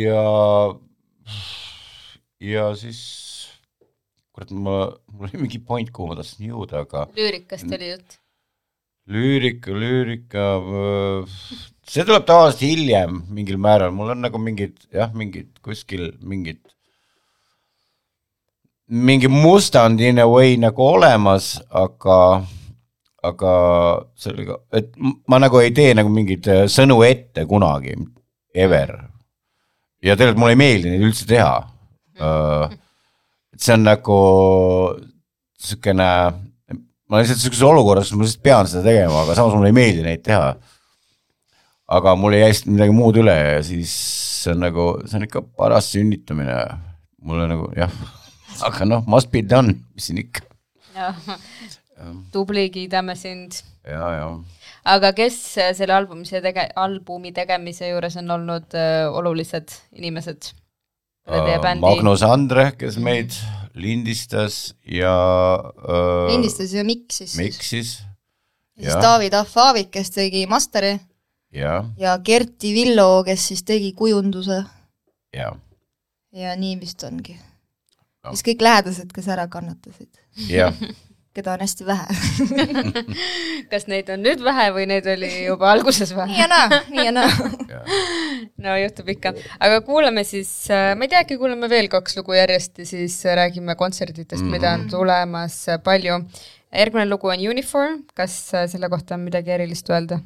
ja, 0.00 0.24
ja 2.44 2.66
siis 2.80 3.00
kurat, 4.34 4.52
ma, 4.52 4.76
mul 5.14 5.30
oli 5.30 5.44
mingi 5.46 5.62
point, 5.62 5.94
kuhu 5.94 6.10
ma 6.10 6.18
tahtsin 6.18 6.50
jõuda, 6.50 6.84
aga 6.84 7.06
lüürikast 7.16 7.70
oli 7.70 7.90
jutt. 7.94 8.18
lüürika, 9.14 9.72
lüürika, 9.78 10.46
see 11.88 12.04
tuleb 12.04 12.26
tavaliselt 12.28 12.66
hiljem 12.66 13.22
mingil 13.32 13.60
määral, 13.62 13.94
mul 13.96 14.12
on 14.16 14.24
nagu 14.26 14.40
mingid 14.42 14.76
jah, 14.92 15.12
mingid 15.16 15.54
kuskil 15.64 16.10
mingid 16.20 16.60
mingi 18.88 19.28
mustand 19.28 20.00
in 20.00 20.18
a 20.18 20.26
way 20.28 20.56
nagu 20.60 20.82
olemas, 20.84 21.54
aga, 21.72 22.18
aga 23.24 23.54
sellega, 24.20 24.58
et 24.76 24.92
ma 25.28 25.40
nagu 25.40 25.60
ei 25.62 25.72
tee 25.74 25.94
nagu 25.96 26.12
mingeid 26.12 26.48
äh, 26.52 26.64
sõnu 26.70 27.00
ette 27.06 27.46
kunagi, 27.48 27.96
ever. 28.54 28.92
ja 30.04 30.16
tegelikult 30.18 30.42
mulle 30.42 30.52
ei 30.52 30.60
meeldi 30.60 30.90
neid 30.92 31.06
üldse 31.06 31.24
teha 31.24 31.54
uh,. 32.20 32.72
see 33.56 33.72
on 33.72 33.86
nagu 33.86 34.18
siukene, 35.64 36.08
ma 37.08 37.20
lihtsalt 37.22 37.40
sihukeses 37.40 37.64
olukorras, 37.64 38.12
ma 38.12 38.26
lihtsalt 38.26 38.44
pean 38.44 38.68
seda 38.68 38.84
tegema, 38.84 39.22
aga 39.24 39.36
samas 39.38 39.56
mulle 39.56 39.72
ei 39.72 39.78
meeldi 39.78 40.04
neid 40.04 40.24
teha. 40.26 40.52
aga 41.96 42.14
mul 42.20 42.36
ei 42.36 42.44
lihtsalt 42.44 42.68
midagi 42.74 42.96
muud 42.96 43.16
üle 43.22 43.38
ja 43.38 43.62
siis 43.64 43.94
see 44.44 44.52
on 44.52 44.60
nagu, 44.66 44.90
see 45.08 45.16
on 45.16 45.24
ikka 45.24 45.40
paras 45.56 45.88
sünnitamine. 45.94 46.60
mulle 47.24 47.48
nagu 47.48 47.70
jah, 47.78 47.96
aga 48.62 48.84
noh, 48.88 49.04
must 49.06 49.30
be 49.32 49.42
done, 49.42 49.78
mis 49.94 50.10
siin 50.10 50.22
ikka. 50.22 50.44
tubli, 52.32 52.68
kiidame 52.70 53.16
sind. 53.16 53.60
Ja, 53.84 54.08
ja. 54.14 54.28
Aga 54.84 55.12
kes 55.16 55.36
äh, 55.60 55.72
selle 55.76 55.96
albumise 55.96 56.40
tege-, 56.44 56.68
albumi 56.76 57.32
tegemise 57.36 57.88
juures 57.88 58.18
on 58.20 58.30
olnud 58.34 58.76
äh, 58.76 59.06
olulised 59.08 59.72
inimesed? 59.96 60.52
Äh, 61.24 61.56
Magnus 61.80 62.22
Andre, 62.22 62.70
kes 62.76 62.98
meid 63.00 63.32
lindistas 63.74 64.74
ja 64.84 65.14
äh, 65.56 66.26
lindistas 66.34 66.74
ja 66.76 66.84
miksis. 66.84 67.38
miksis. 67.40 67.96
Ja 68.76 68.90
siis. 68.90 69.00
Taavi 69.00 69.30
Tahv 69.32 69.56
Aavik, 69.64 69.90
kes 69.94 70.12
tegi 70.12 70.44
masteri. 70.50 70.98
Jah, 71.54 71.86
ja 71.96 72.18
Kerti 72.18 72.74
Villo, 72.74 73.22
kes 73.24 73.48
siis 73.52 73.64
tegi 73.64 73.92
kujunduse. 73.96 74.64
Ja, 75.34 75.54
ja 76.34 76.54
nii 76.58 76.76
vist 76.82 77.02
ongi 77.06 77.38
Jah.. 78.24 78.32
siis 78.32 78.46
kõik 78.46 78.62
lähedased, 78.64 79.10
kes 79.14 79.26
ära 79.28 79.44
kannatasid, 79.52 80.10
jah, 80.48 80.72
keda 81.34 81.56
on 81.56 81.64
hästi 81.64 81.86
vähe. 81.86 82.04
kas 83.72 83.88
neid 83.90 84.10
on 84.14 84.22
nüüd 84.24 84.42
vähe 84.44 84.68
või 84.76 84.86
neid 84.90 85.06
oli 85.10 85.30
juba 85.48 85.72
alguses 85.74 86.12
nii 86.12 86.18
vähe? 86.20 86.38
ja 86.38 86.48
naa, 86.50 86.80
nii 86.94 87.06
ja 87.08 87.14
naa. 87.14 87.30
no 88.64 88.76
juhtub 88.80 89.10
ikka, 89.16 89.34
aga 89.58 89.80
kuulame 89.86 90.24
siis, 90.28 90.52
ma 90.70 91.06
ei 91.06 91.12
tea, 91.12 91.24
äkki 91.24 91.38
kuulame 91.40 91.70
veel 91.72 91.90
kaks 91.92 92.16
lugu 92.20 92.36
järjest 92.38 92.80
ja 92.82 92.88
siis 92.88 93.18
räägime 93.26 93.76
kontsertidest 93.80 94.40
mm, 94.40 94.46
-hmm. 94.46 94.52
mida 94.58 94.74
on 94.78 94.86
tulemas 94.90 95.64
palju. 95.84 96.22
järgmine 96.74 97.08
lugu 97.10 97.28
on 97.28 97.48
Uniform, 97.50 98.02
kas 98.14 98.54
äh, 98.54 98.68
selle 98.70 98.88
kohta 98.88 99.14
on 99.14 99.20
midagi 99.20 99.50
erilist 99.50 99.90
öelda? 99.90 100.20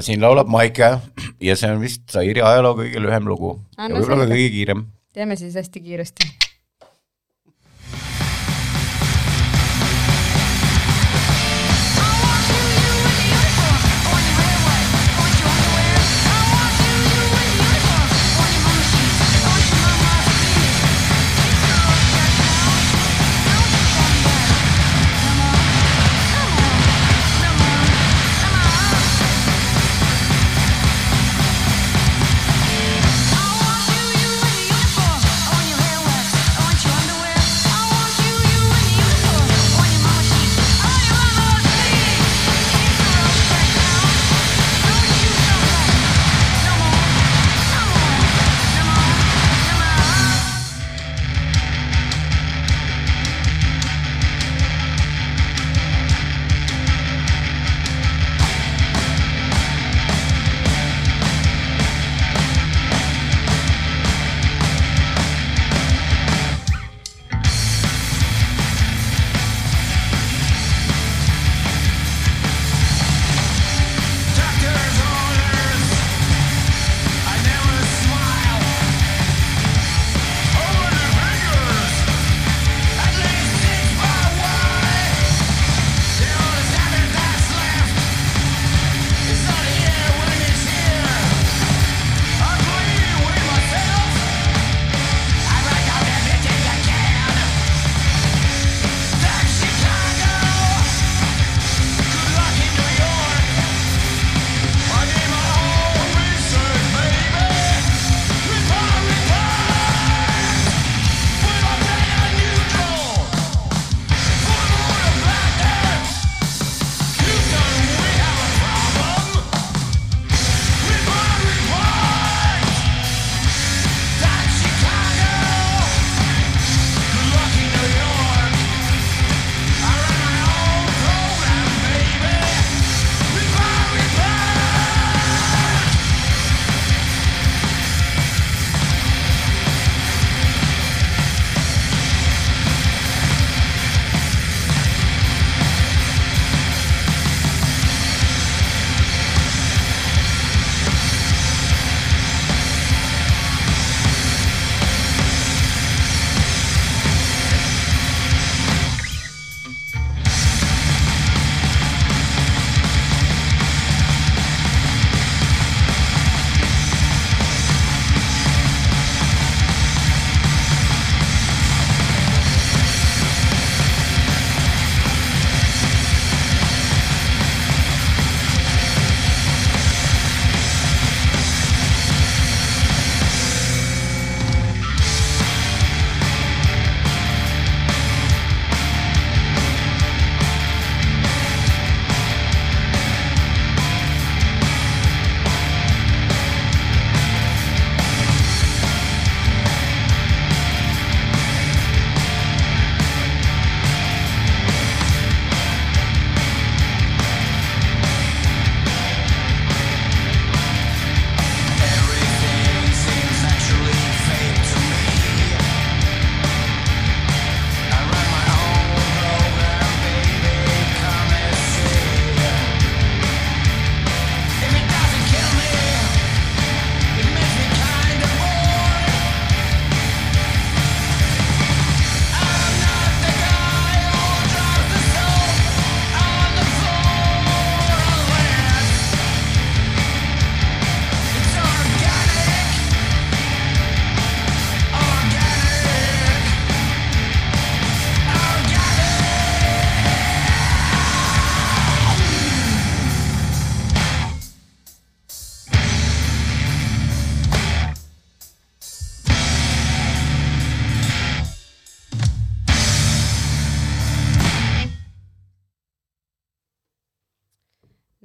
siin 0.00 0.20
laulab 0.20 0.48
Maike 0.48 0.98
ja 1.40 1.56
see 1.56 1.70
on 1.72 1.80
vist 1.80 2.02
Zairi 2.12 2.42
ajaloo 2.42 2.74
kõige 2.82 3.00
lühem 3.00 3.28
lugu 3.28 3.60
Ah, 3.76 3.88
ja 3.88 3.94
no 3.94 4.00
võib-olla 4.00 4.26
ka 4.26 4.34
kõige 4.34 4.52
kiirem. 4.56 4.86
teeme 5.12 5.36
siis 5.36 5.54
hästi 5.56 5.80
kiiresti. 5.80 6.39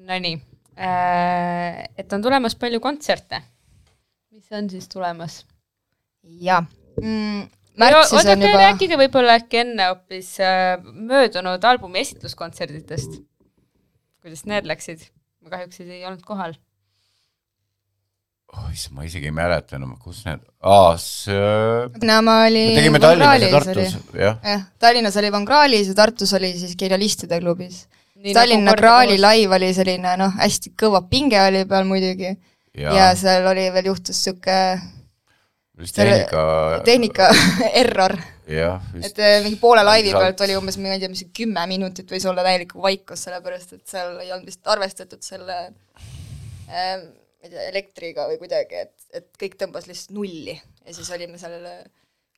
Nonii, 0.05 0.37
äh, 0.77 1.83
et 1.97 2.13
on 2.13 2.23
tulemas 2.25 2.55
palju 2.59 2.79
kontserte. 2.83 3.41
mis 4.35 4.51
on 4.51 4.69
siis 4.69 4.89
tulemas? 4.91 5.45
jaa 6.41 6.61
mm,. 7.01 7.47
märtsis 7.79 8.27
on 8.29 8.43
juba, 8.43 8.59
rääkige 8.61 8.99
võib-olla 8.99 9.39
äkki 9.39 9.61
enne 9.63 9.89
hoopis 9.91 10.35
äh, 10.43 10.75
möödunud 10.83 11.63
albumi 11.63 12.03
esitluskontserditest. 12.03 13.19
kuidas 14.21 14.45
need 14.49 14.69
läksid? 14.69 15.09
ma 15.45 15.53
kahjuks 15.53 15.81
ei 15.85 16.05
olnud 16.05 16.23
kohal. 16.25 16.55
oh 18.53 18.69
issand, 18.73 18.97
ma 18.97 19.05
isegi 19.09 19.29
ei 19.29 19.35
mäleta 19.35 19.77
enam, 19.79 19.97
kus 20.01 20.23
need, 20.27 20.41
aa, 20.61 20.95
see, 21.01 21.35
Gnama 21.99 22.39
oli 22.45 22.65
me 22.71 22.79
tegime 22.79 23.03
Tallinnas 23.03 23.41
ja. 23.41 23.51
Tartus, 23.57 23.99
jah. 24.13 24.39
jah, 24.41 24.65
Tallinnas 24.81 25.17
oli 25.21 25.33
Von 25.33 25.45
Krahlis 25.49 25.91
ja 25.91 25.97
Tartus 25.97 26.33
oli 26.37 26.53
siis 26.57 26.77
Genialistide 26.79 27.41
klubis. 27.43 27.85
Tallinna 28.33 28.73
Krahli 28.73 29.17
live 29.21 29.55
oli 29.55 29.71
selline 29.73 30.15
noh, 30.17 30.33
hästi 30.39 30.73
kõva 30.81 31.03
pinge 31.09 31.39
oli 31.43 31.65
peal 31.69 31.85
muidugi. 31.85 32.35
Ja, 32.75 32.91
ja 32.91 33.09
seal 33.15 33.45
oli 33.47 33.69
veel 33.71 33.91
juhtus 33.91 34.17
sihuke 34.23 34.55
tehnika, 35.95 36.41
tehnika 36.87 37.29
error, 37.83 38.15
et 38.99 39.19
eh, 39.19 39.37
mingi 39.43 39.59
poole 39.61 39.83
laivi 39.83 40.11
Sealt- 40.11 40.25
pealt 40.25 40.43
oli 40.47 40.57
umbes, 40.59 40.77
ma 40.79 40.91
ei 40.95 40.99
tea, 40.99 41.11
mis 41.11 41.23
kümme 41.35 41.63
minutit 41.71 42.11
võis 42.11 42.25
olla 42.27 42.43
täielik 42.43 42.75
vaikus, 42.75 43.23
sellepärast 43.27 43.77
et 43.77 43.83
seal 43.87 44.17
ei 44.23 44.31
olnud 44.31 44.51
vist 44.51 44.67
arvestatud 44.71 45.23
selle 45.23 45.57
ähm, 46.67 47.05
ma 47.11 47.47
ei 47.47 47.51
tea, 47.51 47.67
elektriga 47.69 48.27
või 48.29 48.39
kuidagi, 48.41 48.85
et, 48.87 48.95
et 49.13 49.27
kõik 49.39 49.59
tõmbas 49.61 49.87
lihtsalt 49.89 50.15
nulli. 50.17 50.55
Ja 50.85 50.95
siis 50.95 51.11
olime 51.13 51.39
seal 51.41 51.59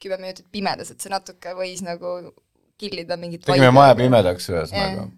kümme 0.01 0.19
minutit 0.21 0.47
pimedas, 0.51 0.91
et 0.91 1.01
see 1.01 1.13
natuke 1.13 1.53
võis 1.57 1.81
nagu 1.85 2.17
killida 2.77 3.17
mingit 3.17 3.45
tegime 3.45 3.71
maja. 3.73 3.95
pimedaks 3.97 4.49
ühesõnaga, 4.51 5.05
jah. 5.05 5.13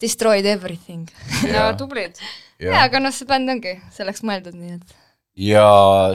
Destroyed 0.00 0.46
everything. 0.48 1.06
no 1.44 1.52
ja, 1.52 1.68
tublid. 1.78 2.18
jaa, 2.62 2.86
aga 2.86 3.00
noh, 3.02 3.12
see 3.14 3.28
bänd 3.28 3.52
ongi 3.52 3.76
selleks 3.94 4.24
mõeldud, 4.26 4.56
nii 4.58 4.76
et 4.78 4.98
ja 5.48 5.66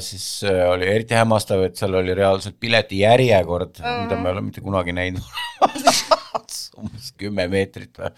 siis 0.04 0.44
äh, 0.46 0.64
oli 0.70 0.86
eriti 0.90 1.16
hämmastav, 1.18 1.64
et 1.66 1.80
seal 1.80 1.96
oli 1.98 2.14
reaalselt 2.18 2.60
piletijärjekord, 2.62 3.80
mida 3.82 4.20
me 4.20 4.30
ei 4.30 4.36
ole 4.36 4.44
mitte 4.46 4.62
kunagi 4.62 4.94
näinud. 4.94 5.26
umbes 6.78 7.10
kümme 7.18 7.48
meetrit 7.50 7.98
või? 7.98 8.12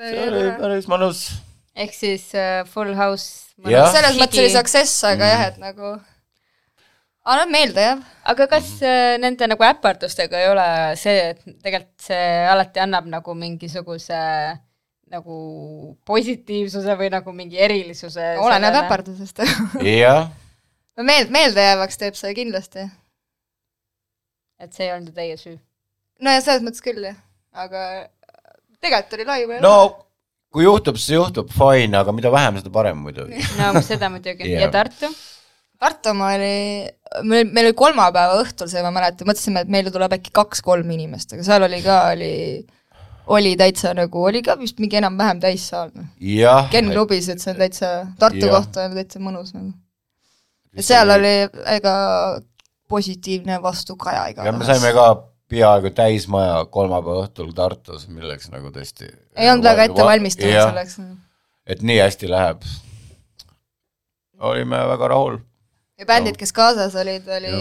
see 0.00 0.22
oli 0.24 0.44
päris 0.56 0.88
mõnus. 0.88 1.26
ehk 1.76 1.92
siis 1.96 2.30
uh, 2.32 2.62
Full 2.72 2.96
House. 2.96 3.50
Selles 3.60 4.16
mõttes 4.16 4.40
oli 4.40 4.52
success, 4.54 5.04
aga 5.04 5.20
Mm. 5.20 5.30
jah, 5.34 5.42
et 5.50 5.58
nagu 5.60 5.90
aga 7.24 7.44
noh, 7.44 7.52
meelde 7.52 7.84
jääb. 7.84 8.02
aga 8.32 8.46
kas 8.50 8.72
äh, 8.86 9.14
nende 9.20 9.48
nagu 9.50 9.64
äpardustega 9.66 10.40
ei 10.40 10.50
ole 10.50 10.66
see, 11.00 11.30
et 11.34 11.40
tegelikult 11.62 12.08
see 12.08 12.26
alati 12.48 12.82
annab 12.82 13.08
nagu 13.12 13.34
mingisuguse 13.36 14.20
nagu 15.10 15.38
positiivsuse 16.06 16.94
või 16.98 17.10
nagu 17.12 17.34
mingi 17.36 17.58
erilisuse? 17.60 18.34
oleneb. 18.40 18.78
äpardusest. 18.84 19.42
jah, 19.84 20.30
no 20.96 21.06
meeld-, 21.06 21.32
meeldejäävaks 21.34 22.00
teeb 22.00 22.18
see 22.18 22.36
kindlasti. 22.38 22.86
et 24.60 24.72
see 24.72 24.88
ei 24.88 24.94
olnud 24.94 25.12
ju 25.12 25.18
teie 25.18 25.40
süü. 25.40 25.58
no 26.24 26.36
ja 26.36 26.44
selles 26.44 26.64
mõttes 26.64 26.84
küll 26.84 27.04
jah, 27.04 27.18
aga 27.52 28.06
tegelikult 28.80 29.18
oli 29.18 29.28
laiv 29.28 29.58
ja 29.58 29.64
no 29.64 29.74
kui 30.50 30.64
juhtub, 30.64 30.96
siis 30.98 31.14
juhtub, 31.14 31.50
fine, 31.54 31.94
aga 32.00 32.14
mida 32.14 32.32
vähem, 32.32 32.56
seda 32.62 32.72
parem 32.74 33.04
muidugi. 33.04 33.44
no 33.58 33.84
seda 33.86 34.08
muidugi 34.10 34.48
Jah. 34.48 34.64
ja 34.64 34.70
Tartu? 34.72 35.12
Tartu 35.80 36.10
oma 36.12 36.34
oli, 36.36 36.88
meil, 37.24 37.46
meil 37.48 37.70
oli 37.70 37.76
kolmapäeva 37.78 38.40
õhtul 38.42 38.68
see, 38.68 38.82
ma 38.84 38.90
mäletan, 38.92 39.28
mõtlesime, 39.28 39.62
et 39.64 39.70
meile 39.72 39.92
tuleb 39.94 40.12
äkki 40.18 40.32
kaks-kolm 40.36 40.90
inimest, 40.92 41.32
aga 41.32 41.46
seal 41.46 41.64
oli 41.64 41.80
ka, 41.84 41.96
oli, 42.12 42.34
oli 43.32 43.54
täitsa 43.56 43.94
nagu, 43.96 44.26
oli 44.28 44.42
ka 44.44 44.58
vist 44.60 44.82
mingi 44.82 45.00
enam-vähem 45.00 45.40
täissaal. 45.40 45.94
jah. 46.20 46.68
Ken 46.72 46.92
klubis, 46.92 47.30
et 47.32 47.40
see 47.40 47.54
on 47.54 47.62
täitsa, 47.62 47.94
Tartu 48.20 48.44
Jah. 48.44 48.58
kohta 48.58 48.84
on 48.90 48.98
täitsa 48.98 49.24
mõnus 49.24 49.54
nagu. 49.56 49.72
ja 50.76 50.86
seal 50.90 51.16
oli 51.16 51.34
ega 51.78 51.96
positiivne 52.90 53.62
vastukaja 53.62 54.28
ja 54.28 54.28
me 54.28 54.32
igatahes. 54.34 54.66
saime 54.66 54.92
ka 54.94 55.08
peaaegu 55.50 55.90
täismaja 55.96 56.64
kolmapäeva 56.70 57.24
õhtul 57.24 57.52
Tartus, 57.56 58.06
milleks 58.12 58.50
nagu 58.52 58.70
tõesti 58.74 59.08
ei 59.36 59.50
olnud 59.50 59.66
väga 59.66 59.88
ette 59.88 60.06
valmistunud 60.06 60.56
selleks. 60.60 60.98
et 61.66 61.82
nii 61.82 62.00
hästi 62.02 62.30
läheb. 62.30 62.66
olime 64.38 64.84
väga 64.94 65.08
rahul. 65.08 65.40
Ja 66.00 66.08
bändid, 66.08 66.38
kes 66.40 66.52
kaasas 66.56 66.96
olid, 66.98 67.28
oli 67.36 67.54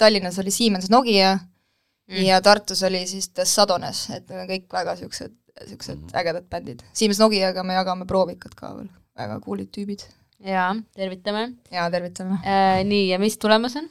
Tallinnas 0.00 0.38
oli 0.40 0.52
Siemens 0.54 0.90
Nokia 0.92 1.34
mm. 1.36 2.24
ja 2.26 2.40
Tartus 2.44 2.82
oli 2.88 3.04
siis 3.06 3.28
The 3.30 3.44
Sadones, 3.48 4.06
et 4.10 4.26
need 4.28 4.42
on 4.42 4.50
kõik 4.50 4.66
väga 4.72 4.96
siuksed, 5.00 5.34
siuksed 5.68 5.98
mm. 5.98 6.16
ägedad 6.22 6.48
bändid. 6.50 6.82
Siemens 6.96 7.20
Nokiaga 7.22 7.64
me 7.66 7.76
jagame 7.76 8.08
proovikat 8.08 8.56
ka 8.58 8.74
veel, 8.78 8.90
väga 9.18 9.38
cool'id 9.44 9.72
tüübid. 9.74 10.06
jaa, 10.42 10.72
tervitame 10.96 11.52
ja 11.70 11.88
tervitame. 11.92 12.40
äh,. 12.42 12.82
nii, 12.88 13.10
ja 13.12 13.20
mis 13.22 13.38
tulemus 13.38 13.76
on? 13.80 13.90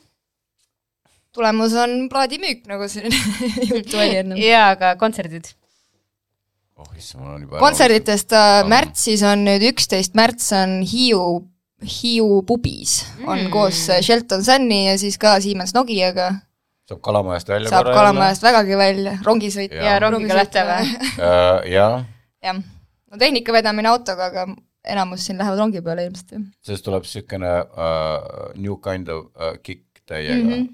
tulemus 1.35 1.77
on 1.79 2.09
plaadimüük, 2.11 2.65
nagu 2.67 2.89
siin 2.91 3.13
juttu 3.71 3.97
oli 3.97 4.21
ennem. 4.23 4.37
jaa, 4.41 4.71
aga 4.75 4.95
kontserdid? 4.99 5.53
oh 6.81 6.97
issand, 6.97 7.23
mul 7.23 7.35
on 7.35 7.45
juba 7.45 7.61
kontserditest 7.61 8.33
äh, 8.33 8.65
märtsis 8.69 9.23
on 9.27 9.45
nüüd 9.45 9.63
üksteist 9.71 10.17
märts 10.17 10.49
on 10.57 10.79
Hiiu, 10.87 11.21
Hiiu 11.81 12.41
pubis 12.45 13.01
on 13.25 13.39
Mm. 13.39 13.51
koos 13.51 13.89
äh, 13.89 14.01
Shelton 14.01 14.43
Sunny 14.45 14.85
ja 14.85 14.97
siis 14.97 15.17
ka 15.17 15.39
Siemens 15.41 15.73
Nokiaga. 15.73 16.33
saab 16.89 17.01
Kalamajast 17.01 17.49
välja 17.49 17.69
saab 17.69 17.89
Kalamajast 17.93 18.43
vägagi 18.43 18.77
välja, 18.77 19.17
rongisõit. 19.25 19.71
Jaa. 19.71 19.93
ja 19.93 19.99
rongiga 19.99 20.35
lähete 20.35 20.65
või? 20.67 20.91
äh,. 21.29 21.71
jah, 21.71 22.03
jah, 22.43 22.59
no 23.11 23.17
tehnika 23.17 23.53
vedamine 23.53 23.89
autoga, 23.89 24.29
aga 24.29 24.47
enamus 24.83 25.25
siin 25.25 25.37
lähevad 25.37 25.59
rongi 25.59 25.81
peale 25.81 26.05
ilmselt 26.05 26.31
jah 26.35 26.45
sellest 26.65 26.85
tuleb 26.85 27.05
niisugune 27.05 27.51
uh, 27.61 28.53
new 28.55 28.77
kind 28.81 29.09
of 29.09 29.27
uh, 29.35 29.57
kick 29.63 29.85
täiega 30.05 30.37
mm. 30.37 30.47
mm. 30.47 30.55
-hmm. 30.55 30.73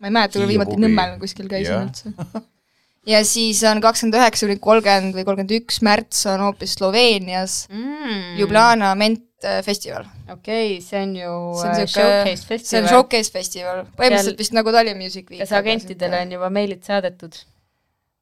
ma 0.00 0.06
ei 0.06 0.12
mäleta, 0.18 0.38
kui 0.38 0.48
viimati. 0.48 0.76
Nõmmel 0.80 1.16
kuskil 1.20 1.48
käisin 1.48 1.72
Jah. 1.72 1.86
üldse. 1.86 2.44
ja 3.12 3.22
siis 3.24 3.62
on 3.68 3.80
kakskümmend 3.84 4.18
üheksa 4.20 4.48
kuni 4.48 4.58
kolmkümmend 4.68 5.16
või 5.16 5.24
kolmkümmend 5.28 5.56
üks 5.60 5.80
märts 5.86 6.26
on 6.30 6.44
hoopis 6.46 6.76
Sloveenias 6.78 7.64
mm. 7.70 8.36
Ljubljana 8.40 8.94
Ment 8.98 9.22
äh, 9.22 9.25
festival. 9.64 10.06
okei 10.32 10.76
okay,, 10.76 10.80
see 10.80 11.02
on 11.02 11.16
ju 11.16 11.32
see 11.60 11.68
on 11.68 11.74
äh, 11.74 11.76
siuke, 11.76 11.92
showcase 11.92 12.36
see 12.36 12.46
on 12.46 12.48
festival. 12.48 12.88
showcase 12.88 13.32
festival, 13.32 13.84
põhimõtteliselt 13.98 14.32
Seal- 14.32 14.42
vist 14.44 14.56
nagu 14.56 14.72
Tallinn 14.72 14.98
Music 15.02 15.30
Week. 15.30 15.40
kas 15.44 15.52
agentidele 15.52 16.22
on 16.24 16.32
juba 16.38 16.50
meilid 16.50 16.84
saadetud? 16.86 17.36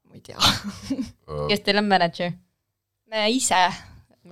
ma 0.08 0.18
ei 0.18 0.24
tea. 0.26 0.38
Uh, 1.24 1.46
kes 1.50 1.62
teil 1.66 1.80
on 1.82 1.90
mänedžer? 1.90 2.34
me 3.14 3.28
ise 3.30 3.62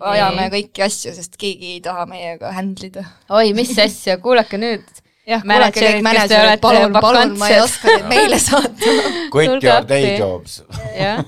ajame 0.00 0.48
kõiki 0.52 0.84
asju, 0.86 1.12
sest 1.16 1.38
keegi 1.40 1.76
ei 1.76 1.80
taha 1.84 2.06
meiega 2.10 2.52
handle 2.56 2.90
ida. 2.90 3.06
oi, 3.30 3.52
mis 3.56 3.72
asja, 3.78 4.18
kuulake 4.22 4.58
nüüd. 4.60 4.84
jah, 5.28 5.42
kuulake 5.44 5.80
kõik 5.80 6.04
mänedžerid, 6.06 6.60
palun, 6.64 6.98
palun, 6.98 7.36
ma 7.38 7.50
ei 7.52 7.60
oska 7.62 7.90
neid 7.90 8.10
meile 8.10 8.42
saata. 8.48 8.98
quit 9.34 9.56
your 9.62 9.86
day 9.88 10.16
jobs. 10.18 10.62
jah, 10.96 11.22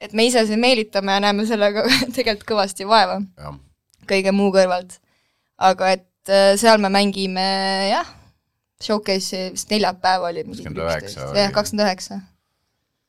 et 0.00 0.14
me 0.14 0.28
ise 0.30 0.46
siin 0.48 0.62
meelitame 0.62 1.16
ja 1.18 1.24
näeme 1.28 1.46
sellega 1.48 1.84
tegelikult 2.16 2.46
kõvasti 2.52 2.88
vaeva 2.88 3.20
jah, 3.20 3.58
kõige 4.10 4.32
muu 4.34 4.52
kõrvalt. 4.54 5.00
aga 5.58 5.92
et 5.96 6.32
äh, 6.32 6.54
seal 6.60 6.80
me 6.82 6.90
mängime 6.92 7.44
jah, 7.90 8.08
showcase'i 8.82 9.52
vist 9.54 9.70
neljapäev 9.72 10.26
oli. 10.30 10.44
29 10.46 11.22
oli. 11.28 11.40
jah, 11.40 11.54
kakskümmend 11.54 11.86
üheksa. 11.86 12.20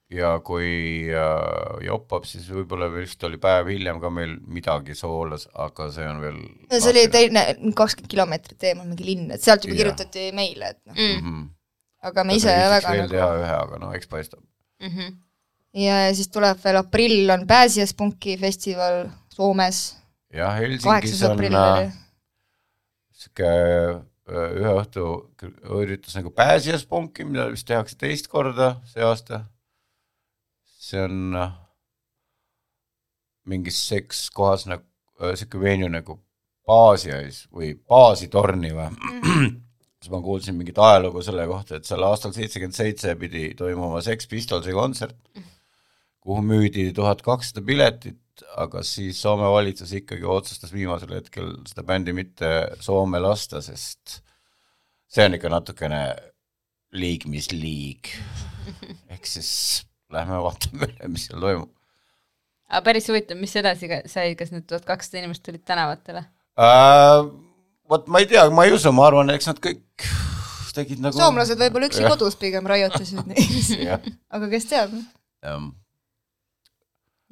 ja 0.10 0.32
kui 0.46 0.70
uh, 1.14 1.78
joppab, 1.86 2.26
siis 2.26 2.48
võib-olla 2.50 2.88
vist 2.94 3.24
oli 3.28 3.38
päev 3.42 3.70
hiljem 3.70 4.00
ka 4.02 4.10
meil 4.14 4.36
midagi 4.50 4.98
soolas, 4.98 5.46
aga 5.54 5.92
see 5.94 6.08
on 6.10 6.24
veel 6.24 6.40
no 6.40 6.80
see 6.80 6.94
oli 6.96 7.06
teine, 7.14 7.46
kakskümmend 7.78 8.10
kilomeetrit 8.16 8.70
eemal 8.72 8.90
mingi 8.90 9.06
linn, 9.06 9.30
et 9.36 9.46
sealt 9.46 9.68
juba 9.68 9.76
Jah. 9.76 9.84
kirjutati 9.84 10.32
meile, 10.34 10.74
et 10.74 10.82
noh, 10.82 10.98
mm. 10.98 11.14
mm. 11.14 11.30
-hmm. 11.30 11.48
aga 12.10 12.26
me 12.26 12.40
ise 12.42 12.58
väga 12.74 12.96
veel 12.96 13.06
nagu 13.06 13.14
teha 13.14 13.32
ühe, 13.44 13.56
aga 13.60 13.82
no 13.84 13.94
eks 13.94 14.10
paistab. 14.10 14.42
Mm 14.82 14.96
-hmm. 14.96 15.16
ja 15.86 16.02
siis 16.16 16.34
tuleb 16.34 16.58
veel 16.64 16.82
aprill 16.82 17.30
on 17.30 17.48
Pääsijas 17.48 17.94
punki 17.94 18.38
festival 18.38 19.10
Soomes, 19.30 19.99
jah, 20.34 20.56
Helsingis 20.60 21.24
on 21.28 21.44
äh,. 21.48 21.94
sihuke 23.20 23.50
äh, 23.50 24.52
ühe 24.60 24.74
õhtu 24.76 25.06
üritus 25.80 26.18
nagu 26.18 26.32
Pääsijas 26.36 26.86
punki, 26.90 27.26
mida 27.28 27.50
vist 27.52 27.68
tehakse 27.68 27.98
teist 28.00 28.30
korda 28.32 28.76
see 28.90 29.04
aasta. 29.06 29.44
see 30.80 31.02
on 31.04 31.36
äh, 31.36 31.54
mingis 33.50 33.82
seks 33.90 34.30
kohas 34.36 34.68
nagu 34.70 34.86
sihuke 35.36 35.62
venue 35.62 35.90
nagu 35.92 36.20
Baasiais 36.70 37.48
või 37.50 37.74
Baasitorni 37.90 38.72
või 38.78 38.92
siis 40.00 40.12
ma 40.14 40.22
kuulsin 40.24 40.56
mingit 40.56 40.78
ajalugu 40.80 41.24
selle 41.26 41.46
kohta, 41.50 41.80
et 41.80 41.88
seal 41.88 42.04
aastal 42.08 42.34
seitsekümmend 42.36 42.78
seitse 42.78 43.16
pidi 43.20 43.50
toimuma 43.58 44.04
Sex 44.06 44.30
Pistolsi 44.30 44.76
kontsert, 44.76 45.18
kuhu 46.24 46.44
müüdi 46.46 46.92
tuhat 46.96 47.24
kakssada 47.26 47.66
piletit, 47.66 48.20
aga 48.60 48.84
siis 48.88 49.20
Soome 49.22 49.50
valitsus 49.52 49.92
ikkagi 49.98 50.28
otsustas 50.28 50.74
viimasel 50.74 51.14
hetkel 51.18 51.52
seda 51.70 51.86
bändi 51.88 52.14
mitte 52.16 52.52
Soome 52.84 53.22
lasta, 53.22 53.62
sest 53.66 54.20
see 55.10 55.26
on 55.26 55.38
ikka 55.38 55.52
natukene 55.52 56.04
liig, 56.96 57.26
mis 57.30 57.52
liig. 57.54 58.12
ehk 59.10 59.28
siis 59.28 59.52
lähme 60.14 60.40
vaatame 60.44 60.90
üle, 60.90 61.12
mis 61.12 61.28
seal 61.30 61.42
toimub. 61.44 61.74
aga 62.70 62.84
päris 62.86 63.10
huvitav, 63.10 63.40
mis 63.42 63.56
edasi 63.60 63.90
sai, 64.10 64.34
kas 64.40 64.54
need 64.54 64.68
tuhat 64.70 64.88
kakssada 64.88 65.24
inimest 65.24 65.46
tulid 65.46 65.66
tänavatele? 65.68 66.26
uh,. 66.60 67.30
vot 67.90 68.08
ma 68.08 68.22
ei 68.24 68.30
tea, 68.30 68.48
ma 68.54 68.68
ei 68.68 68.76
usu, 68.76 68.94
ma 68.94 69.10
arvan, 69.10 69.34
eks 69.34 69.50
nad 69.50 69.62
kõik 69.64 70.08
tegid 70.80 71.02
nagu. 71.04 71.18
soomlased 71.18 71.60
võib-olla 71.60 71.90
üksi 71.90 72.06
kodus 72.06 72.38
pigem 72.40 72.68
raiutasid 72.70 73.22
neid, 73.30 73.94
aga 74.36 74.52
kes 74.52 74.70
teab. 74.70 74.96
jah. 75.46 75.70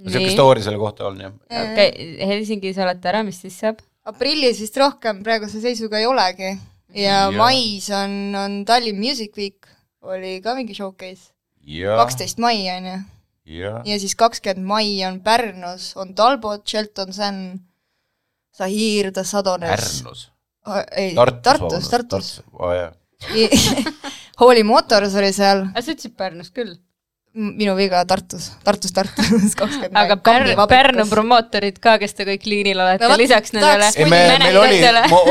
Siuke 0.06 0.32
story 0.34 0.64
selle 0.66 0.80
kohta 0.82 1.08
on 1.10 1.20
jah. 1.22 1.34
okei, 1.50 2.18
Helsingis 2.30 2.78
olete 2.84 3.10
ära, 3.12 3.24
mis 3.28 3.40
siis 3.42 3.58
saab? 3.64 3.82
aprillis 4.08 4.62
vist 4.64 4.78
rohkem 4.80 5.24
praeguse 5.26 5.62
seisuga 5.64 6.00
ei 6.00 6.08
olegi 6.08 6.52
ja 6.96 7.28
Jah. 7.28 7.34
mais 7.36 7.90
on, 7.92 8.36
on 8.36 8.62
Tallinn 8.66 9.00
Music 9.02 9.36
Week, 9.38 9.68
oli 10.08 10.38
ka 10.44 10.56
mingi 10.56 10.76
showcase, 10.78 11.32
ja, 11.68 11.98
kaksteist 12.00 12.40
mai 12.44 12.62
on 12.76 12.90
ju. 12.92 12.98
ja, 13.58 13.74
ja 13.86 14.00
siis 14.00 14.16
kakskümmend 14.20 14.68
mai 14.68 14.94
on 15.08 15.20
Pärnus, 15.26 15.92
on 16.00 16.14
Talbot, 16.16 16.66
Shelton 16.68 17.14
Sen, 17.14 17.42
Zahir, 18.56 19.12
The 19.14 19.24
Sadones. 19.28 19.70
Pärnus. 20.04 20.28
ei, 20.96 21.14
Tartus, 21.16 21.44
Tartus, 21.44 21.90
Tartus. 21.90 22.32
oh,. 22.54 22.74
Holy 24.38 24.62
Motors 24.64 25.16
oli 25.18 25.32
seal, 25.34 25.64
aga 25.72 25.82
sa 25.82 25.94
ütlesid 25.96 26.14
Pärnus 26.18 26.52
küll. 26.54 26.76
Minu 27.38 27.74
viga 27.78 28.00
Tartus, 28.10 28.48
Tartus, 28.66 28.92
Tartus 28.96 29.54
kakskümmend 29.60 29.98
aga 30.00 30.16
Pärnu, 30.24 30.56
Pärnu 30.70 31.06
promootorid 31.10 31.78
ka, 31.84 31.98
kes 32.02 32.16
te 32.18 32.26
kõik 32.26 32.48
liinil 32.50 32.80
olete 32.82 33.08
No 33.10 33.18
lisaks 33.20 33.54
nendele 33.54 33.90
ei, 33.96 34.08
me, 34.10 34.22
meil 34.42 34.58
oli 34.58 34.80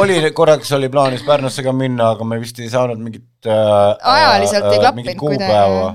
oli 0.02 0.30
korraks 0.36 0.70
oli 0.76 0.90
plaanis 0.92 1.24
Pärnusse 1.26 1.64
ka 1.66 1.72
minna, 1.74 2.12
aga 2.14 2.28
me 2.28 2.38
vist 2.42 2.60
ei 2.62 2.70
saanud 2.70 3.00
mingit 3.02 3.48
äh, 3.50 4.12
Ajaliselt 4.14 4.68
ei 4.70 4.78
klappinud 4.84 5.02
mingit 5.02 5.18
kuidagi. 5.18 5.50
kuupäeva, 5.50 5.90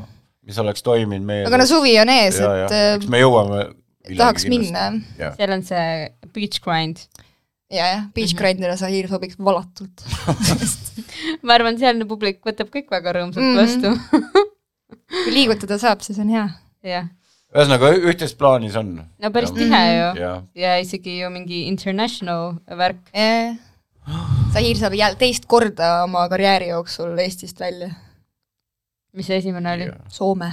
mis 0.50 0.60
oleks 0.66 0.84
toiminud 0.84 1.26
meie 1.28 1.48
aga 1.48 1.62
no 1.62 1.70
suvi 1.70 1.96
on 2.02 2.12
ees, 2.12 2.42
et 2.44 2.78
eks 2.98 3.08
me 3.12 3.24
jõuame 3.24 3.64
äh, 3.64 4.16
tahaks 4.18 4.48
minna. 4.52 4.90
jah, 5.22 5.36
seal 5.40 5.56
on 5.56 5.64
see 5.64 5.88
beach 6.36 6.60
grind. 6.66 7.06
ja, 7.72 7.86
jah, 7.88 8.08
Beach 8.16 8.36
Grindile 8.36 8.76
Zahir 8.76 9.08
sobiks 9.08 9.38
valatult. 9.40 10.04
ma 11.48 11.56
arvan, 11.56 11.78
sealne 11.80 12.04
publik 12.10 12.42
võtab 12.44 12.68
kõik 12.74 12.90
väga 12.92 13.14
rõõmsalt 13.16 13.46
Mhm. 13.48 13.62
vastu. 13.62 14.50
kui 14.92 15.34
liigutada 15.34 15.78
saab, 15.82 16.04
siis 16.06 16.20
on 16.22 16.32
hea. 16.34 16.46
jah, 16.88 17.10
ühesõnaga 17.52 17.92
üht-teist 18.00 18.38
plaanis 18.40 18.78
on. 18.80 18.94
no 19.02 19.34
päris 19.36 19.52
tihe 19.56 19.82
ju. 19.90 20.08
jah, 20.22 20.46
ja 20.56 20.78
isegi 20.84 21.20
ju 21.20 21.32
mingi 21.34 21.66
international 21.68 22.56
värk. 22.80 23.12
Zahir 24.52 24.80
saab 24.80 24.96
jälle 24.98 25.20
teist 25.20 25.46
korda 25.52 26.02
oma 26.08 26.26
karjääri 26.32 26.72
jooksul 26.72 27.20
Eestist 27.22 27.60
välja. 27.62 27.92
mis 29.14 29.28
see 29.28 29.38
esimene 29.42 29.74
oli? 29.76 29.88
Soome. 30.10 30.50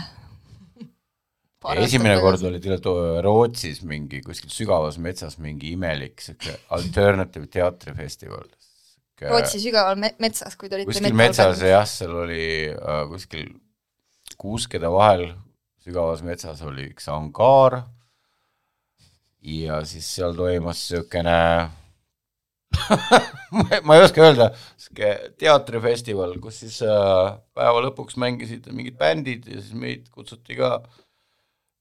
esimene 1.78 2.18
kord 2.20 2.42
oli 2.50 2.60
tegelikult 2.60 3.22
Rootsis 3.24 3.82
mingi 3.86 4.20
kuskil 4.26 4.50
sügavas 4.52 4.98
metsas 4.98 5.38
mingi 5.38 5.72
imelik 5.74 6.20
siuke 6.22 6.58
alternative 6.74 7.46
teatrifestival. 7.46 8.46
Rootsi 9.22 9.58
sügaval 9.62 9.96
me 9.98 10.12
metsas, 10.22 10.54
kui 10.58 10.68
te 10.68 10.78
olite 10.78 10.92
kuskil 10.92 11.16
metsas 11.18 11.62
jah, 11.62 11.86
seal 11.88 12.14
oli 12.26 12.44
äh, 12.70 13.00
kuskil 13.10 13.48
kuuskede 14.38 14.90
vahel 14.92 15.32
sügavas 15.82 16.22
metsas 16.26 16.62
oli 16.66 16.88
üks 16.92 17.08
angaar 17.10 17.82
ja 19.42 19.82
siis 19.88 20.08
seal 20.14 20.36
toimus 20.36 20.84
niisugune 20.84 21.38
ma 23.86 23.96
ei 23.96 24.04
oska 24.04 24.22
öelda, 24.22 24.50
sihuke 24.76 25.10
teatrifestival, 25.40 26.34
kus 26.42 26.60
siis 26.62 26.78
äh, 26.84 27.38
päeva 27.56 27.80
lõpuks 27.86 28.18
mängisid 28.20 28.68
mingid 28.74 28.98
bändid 29.00 29.48
ja 29.48 29.62
siis 29.62 29.74
meid 29.78 30.10
kutsuti 30.12 30.58
ka 30.58 30.76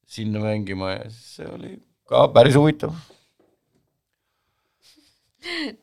sinna 0.08 0.42
mängima 0.44 0.94
ja 0.96 1.04
siis 1.10 1.36
see 1.38 1.52
oli 1.52 1.74
ka 2.08 2.28
päris 2.34 2.56
huvitav. 2.56 2.96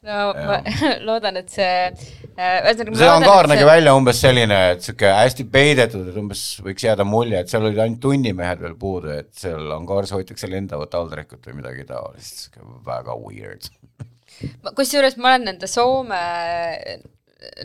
No 0.05 0.19
ma 0.35 0.59
loodan, 1.07 1.39
et 1.41 1.53
see 1.53 1.71
äh, 2.37 2.67
see 2.75 3.09
angaar 3.09 3.49
nägi 3.51 3.67
välja 3.69 3.95
umbes 3.97 4.21
selline, 4.25 4.59
et 4.75 4.85
sihuke 4.85 5.13
hästi 5.15 5.47
peidetud, 5.55 6.11
et 6.11 6.19
umbes 6.21 6.43
võiks 6.65 6.87
jääda 6.87 7.07
mulje, 7.09 7.41
et 7.41 7.53
seal 7.53 7.67
olid 7.69 7.81
ainult 7.85 8.03
tunnimehed 8.05 8.63
veel 8.65 8.77
puudu, 8.81 9.15
et 9.15 9.31
seal 9.39 9.73
angaaris 9.77 10.15
hoitakse 10.17 10.51
lendavat 10.51 10.93
taldrikut 10.95 11.49
või 11.49 11.61
midagi 11.63 11.87
taolist, 11.89 12.49
väga 12.87 13.17
weird. 13.23 13.71
kusjuures 14.75 15.19
ma 15.21 15.35
olen 15.35 15.53
nende 15.53 15.71
Soome 15.71 16.23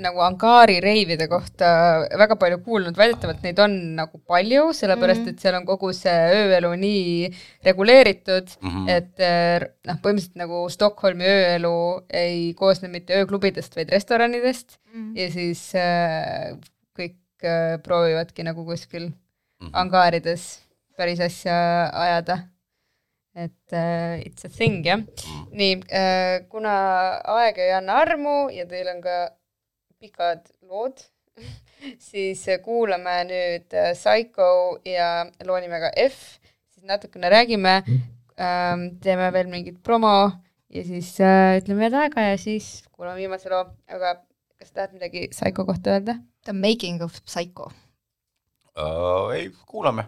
nagu 0.03 0.19
angaari 0.25 0.79
reivide 0.83 1.27
kohta 1.31 1.69
väga 2.17 2.35
palju 2.35 2.57
kuulnud, 2.65 2.97
väidetavalt 2.97 3.43
neid 3.43 3.59
on 3.59 3.75
nagu 3.95 4.19
palju, 4.27 4.69
sellepärast 4.73 5.21
Mhm. 5.21 5.29
et 5.29 5.39
seal 5.39 5.55
on 5.59 5.65
kogu 5.65 5.93
see 5.93 6.17
ööelu 6.39 6.73
nii 6.75 7.29
reguleeritud 7.65 8.47
mm, 8.61 8.69
Mhm. 8.69 8.85
-hmm. 8.85 8.89
et 8.97 9.19
äh, 9.19 9.67
noh, 9.87 9.97
põhimõtteliselt 10.03 10.35
nagu 10.43 10.69
Stockholmi 10.69 11.25
ööelu 11.25 11.73
ei 12.09 12.53
koosne 12.53 12.87
mitte 12.87 13.13
ööklubidest, 13.21 13.75
vaid 13.75 13.89
restoranidest 13.89 14.77
mm 14.93 14.99
-hmm. 15.01 15.17
ja 15.19 15.31
siis 15.31 15.75
äh, 15.75 16.57
kõik 16.97 17.17
äh, 17.43 17.77
proovivadki 17.83 18.43
nagu 18.43 18.65
kuskil 18.65 19.07
mm 19.09 19.13
Mhm. 19.59 19.67
-hmm. 19.67 19.79
angaarides 19.81 20.59
päris 20.97 21.19
asja 21.19 21.89
ajada 21.93 22.39
et 23.35 23.71
uh, 23.71 24.19
it's 24.25 24.45
a 24.45 24.49
thing 24.49 24.85
jah 24.85 24.97
mm.. 24.97 25.45
nii 25.51 25.75
uh,, 25.75 26.47
kuna 26.49 26.73
aeg 27.23 27.57
ei 27.57 27.71
anna 27.71 27.93
armu 28.01 28.49
ja 28.51 28.65
teil 28.65 28.87
on 28.87 29.01
ka 29.01 29.29
pikad 29.99 30.45
lood, 30.67 31.01
siis 32.09 32.45
äh, 32.47 32.59
kuulame 32.63 33.15
nüüd 33.29 33.75
äh, 33.75 33.91
Psycho 33.97 34.79
ja 34.87 35.25
loo 35.47 35.59
nimega 35.61 35.91
F, 36.07 36.39
siis 36.73 36.85
natukene 36.87 37.31
räägime 37.31 37.81
ähm,, 38.39 38.87
teeme 39.03 39.29
veel 39.35 39.51
mingit 39.51 39.81
promo 39.83 40.31
ja 40.69 40.83
siis 40.85 41.13
äh, 41.23 41.59
ütleme 41.61 41.87
head 41.87 41.97
aega 42.03 42.29
ja 42.31 42.39
siis 42.39 42.83
kuulame 42.91 43.21
viimase 43.21 43.51
loo, 43.51 43.65
aga 43.91 44.17
kas 44.59 44.73
tahad 44.75 44.95
midagi 44.95 45.27
Psycho 45.33 45.65
kohta 45.67 45.95
öelda? 45.97 46.19
The 46.45 46.53
making 46.55 47.01
of 47.03 47.19
Psycho. 47.25 47.71
Uh, 48.79 49.31
ei, 49.35 49.49
kuulame. 49.67 50.05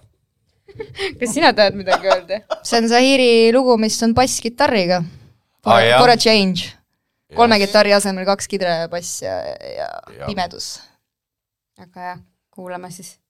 kas 1.20 1.34
sina 1.34 1.52
tahad 1.56 1.76
midagi 1.76 2.08
öelda? 2.08 2.44
see 2.64 2.80
on 2.80 2.88
Zahiri 2.92 3.32
lugu, 3.56 3.78
mis 3.80 3.98
on 4.04 4.16
basskitarriga 4.16 5.02
for, 5.64 5.74
Ah, 5.74 6.00
for 6.00 6.10
a 6.10 6.18
change. 6.18 6.72
Kolme 7.36 7.60
kitarri 7.62 7.94
asemel 7.96 8.26
kaks 8.28 8.48
kidre, 8.52 8.76
bass 8.92 9.22
ja, 9.22 9.38
ja 9.76 9.88
Jah. 10.18 10.28
pimedus. 10.28 10.82
väga 11.80 12.08
hea, 12.08 12.18
kuulame 12.52 12.92
siis. 12.92 13.21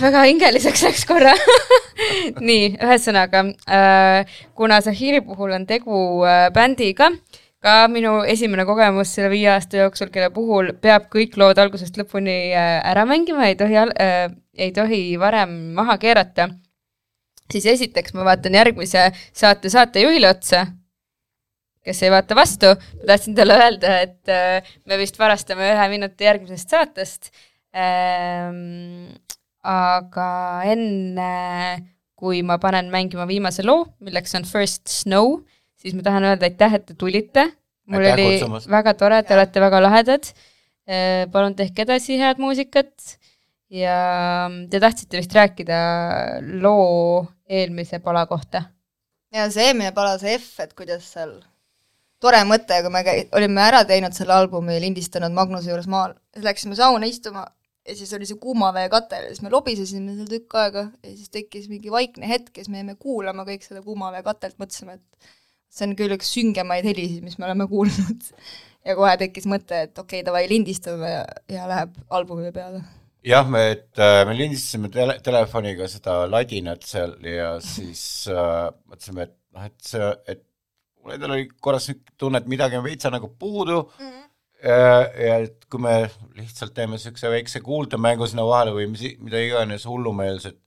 Väga 0.00 0.26
hingeliseks 0.26 0.84
läks 0.86 1.06
korra 1.08 1.34
nii, 2.48 2.76
ühesõnaga 2.76 3.42
äh, 3.68 4.38
kuna 4.56 4.80
Zahiri 4.84 5.22
puhul 5.24 5.54
on 5.56 5.66
tegu 5.68 5.98
äh, 6.26 6.48
bändiga, 6.54 7.10
ka 7.64 7.86
minu 7.90 8.20
esimene 8.28 8.66
kogemus 8.68 9.14
selle 9.16 9.30
viie 9.32 9.48
aasta 9.54 9.80
jooksul, 9.80 10.12
kelle 10.14 10.30
puhul 10.34 10.72
peab 10.82 11.08
kõik 11.12 11.36
lood 11.40 11.58
algusest 11.58 11.98
lõpuni 11.98 12.36
äh, 12.52 12.78
ära 12.92 13.06
mängima, 13.08 13.48
ei 13.50 13.58
tohi 13.58 13.80
äh,, 13.82 14.30
ei 14.56 14.72
tohi 14.76 15.00
varem 15.20 15.52
maha 15.76 15.98
keerata, 16.00 16.48
siis 17.52 17.66
esiteks 17.74 18.14
ma 18.16 18.24
vaatan 18.28 18.56
järgmise 18.56 19.10
saate 19.36 19.72
saatejuhile 19.72 20.30
otsa, 20.30 20.66
kes 21.86 22.02
ei 22.02 22.12
vaata 22.14 22.38
vastu, 22.38 22.72
ma 23.00 23.10
tahtsin 23.12 23.36
talle 23.38 23.58
öelda, 23.60 23.98
et 24.06 24.32
äh, 24.32 24.76
me 24.86 24.98
vist 25.00 25.18
varastame 25.20 25.72
ühe 25.74 25.88
minuti 25.96 26.28
järgmisest 26.28 26.76
saatest 26.76 27.32
ähm,. 27.76 29.16
Aga 29.66 30.28
enne, 30.72 31.30
kui 32.16 32.42
ma 32.46 32.56
panen 32.62 32.88
mängima 32.92 33.26
viimase 33.28 33.64
loo, 33.66 33.86
milleks 34.00 34.34
on 34.38 34.46
First 34.48 34.88
Snow, 34.88 35.40
siis 35.76 35.94
ma 35.96 36.04
tahan 36.06 36.24
öelda 36.30 36.46
aitäh, 36.48 36.78
et 36.78 36.86
te 36.86 36.94
tulite. 36.94 37.48
mul 37.86 38.02
Aitäh 38.02 38.14
oli 38.14 38.28
kutsumast. 38.38 38.70
väga 38.70 38.94
tore, 38.94 39.22
te 39.22 39.34
olete 39.34 39.60
väga 39.60 39.80
lahedad. 39.82 40.30
palun 41.32 41.54
tehke 41.58 41.82
edasi 41.82 42.14
head 42.20 42.38
muusikat 42.38 43.16
ja 43.74 43.96
te 44.70 44.78
tahtsite 44.80 45.18
vist 45.18 45.32
rääkida 45.34 45.78
loo 46.62 47.26
eelmise 47.50 47.98
pala 47.98 48.22
kohta 48.30 48.62
ja 49.34 49.48
see 49.50 49.66
eelmine 49.66 49.90
pala, 49.92 50.14
see 50.22 50.36
F, 50.38 50.60
et 50.62 50.74
kuidas 50.78 51.02
seal 51.10 51.32
tore 52.22 52.38
mõte, 52.48 52.78
kui 52.82 52.92
me 52.94 53.02
käi- 53.02 53.26
olime 53.36 53.60
ära 53.66 53.82
teinud 53.84 54.14
selle 54.14 54.32
albumi, 54.38 54.78
lindistanud 54.80 55.34
Magnuse 55.34 55.68
juures 55.72 55.88
maal, 55.90 56.14
läksime 56.38 56.78
sauna 56.78 57.06
istuma 57.10 57.48
ja 57.88 57.96
siis 57.96 58.12
oli 58.16 58.26
see 58.28 58.38
kuuma 58.40 58.72
vee 58.74 58.88
katel 58.92 59.28
ja 59.28 59.32
siis 59.34 59.42
me 59.44 59.52
lobisesime 59.52 60.16
seal 60.16 60.28
tükk 60.30 60.58
aega 60.60 60.86
ja 61.04 61.12
siis 61.12 61.30
tekkis 61.32 61.68
mingi 61.70 61.92
vaikne 61.92 62.28
hetk 62.30 62.52
ja 62.52 62.64
siis 62.64 62.72
me 62.72 62.82
jäime 62.82 62.96
kuulama 63.00 63.46
kõik 63.48 63.66
seda 63.66 63.82
kuuma 63.84 64.10
vee 64.14 64.22
katelt, 64.26 64.58
mõtlesime, 64.62 64.98
et 64.98 65.32
see 65.72 65.88
on 65.88 65.96
küll 65.98 66.14
üks 66.16 66.32
süngemaid 66.36 66.86
helisid, 66.88 67.24
mis 67.26 67.38
me 67.38 67.48
oleme 67.48 67.68
kuulnud. 67.72 68.30
ja 68.86 68.96
kohe 68.98 69.16
tekkis 69.20 69.48
mõte, 69.50 69.86
et 69.88 69.98
okei 69.98 70.20
okay,, 70.20 70.26
davai, 70.26 70.46
lindistame 70.50 71.12
ja, 71.12 71.24
ja 71.52 71.66
läheb 71.70 71.96
albumi 72.18 72.52
peale. 72.54 72.82
jah, 73.26 73.48
me, 73.50 73.64
et 73.76 74.02
äh, 74.02 74.20
me 74.28 74.36
lindistasime 74.38 74.90
tele, 74.94 75.18
telefoniga 75.24 75.88
seda 75.90 76.24
ladinat 76.30 76.86
seal 76.86 77.16
ja 77.26 77.56
siis 77.64 78.02
äh, 78.32 78.68
mõtlesime, 78.86 79.28
et 79.28 79.36
noh, 79.56 79.70
et 79.70 79.90
see, 79.94 80.12
et 80.32 80.44
mul 81.02 81.16
endal 81.16 81.36
oli 81.36 81.48
korras 81.62 81.90
tunne, 82.18 82.42
et 82.42 82.50
midagi 82.50 82.78
on 82.78 82.86
veitsa 82.86 83.12
nagu 83.14 83.30
puudu 83.38 83.82
mm. 83.84 84.06
-hmm. 84.06 84.24
ja 85.22 85.38
et 85.44 85.65
kui 85.70 85.82
me 85.82 85.96
lihtsalt 86.36 86.74
teeme 86.76 86.96
niisuguse 86.96 87.30
väikse 87.32 87.62
kuuldemängu 87.64 88.28
sinna 88.30 88.46
vahele 88.46 88.74
või 88.76 88.86
mis, 88.92 89.02
mida 89.22 89.40
iganes 89.42 89.86
hullumeelset, 89.88 90.58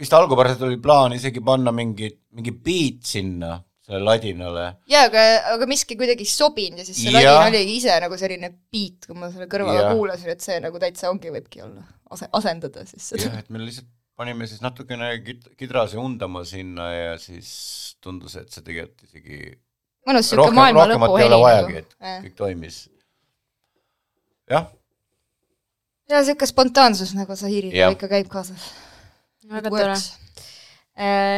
vist 0.00 0.16
algupäraselt 0.16 0.66
oli 0.66 0.78
plaan 0.82 1.16
isegi 1.16 1.42
panna 1.44 1.72
mingi, 1.74 2.10
mingi 2.36 2.52
beat 2.52 3.06
sinna, 3.06 3.56
sellele 3.86 4.08
ladinale 4.08 4.64
jaa, 4.90 5.04
aga, 5.06 5.26
aga 5.54 5.68
miski 5.70 5.98
kuidagi 5.98 6.26
ei 6.26 6.30
sobinud 6.30 6.82
ja 6.82 6.86
siis 6.88 6.98
see 7.04 7.12
Jah. 7.14 7.36
ladin 7.38 7.54
oligi 7.54 7.76
ise 7.78 7.98
nagu 8.02 8.18
selline 8.18 8.50
beat, 8.74 9.06
kui 9.06 9.18
ma 9.18 9.30
selle 9.30 9.46
kõrvale 9.50 9.84
kuulasin, 9.92 10.32
et 10.34 10.42
see 10.42 10.58
nagu 10.64 10.82
täitsa 10.82 11.12
ongi, 11.12 11.30
võibki 11.34 11.62
olla, 11.66 11.86
ase-, 12.10 12.32
asendada 12.40 12.82
siis 12.88 13.12
seda 13.12 13.28
jah, 13.28 13.38
et 13.44 13.52
me 13.54 13.62
lihtsalt 13.62 13.92
panime 14.16 14.48
siis 14.48 14.64
natukene 14.64 15.12
kid-, 15.24 15.46
kidrasi 15.60 16.00
undama 16.00 16.42
sinna 16.48 16.90
ja 16.94 17.14
siis 17.20 17.52
tundus, 18.02 18.36
et 18.40 18.50
see 18.50 18.64
tegelikult 18.66 19.06
isegi 19.06 19.40
mõnus 20.08 20.32
rohkem, 20.38 20.58
maailma 20.58 20.86
lõpu 20.92 21.16
heli 21.20 21.40
et 21.80 21.96
Jah. 22.00 22.20
kõik 22.24 22.36
toimis. 22.38 22.84
jah, 24.50 24.68
ja 26.10 26.22
siuke 26.26 26.46
spontaansus 26.46 27.14
nagu 27.18 27.36
Zahiriga 27.38 27.90
ikka 27.94 28.08
käib 28.10 28.30
kaasas. 28.32 28.70
väga 29.50 29.70
tore. 29.70 29.98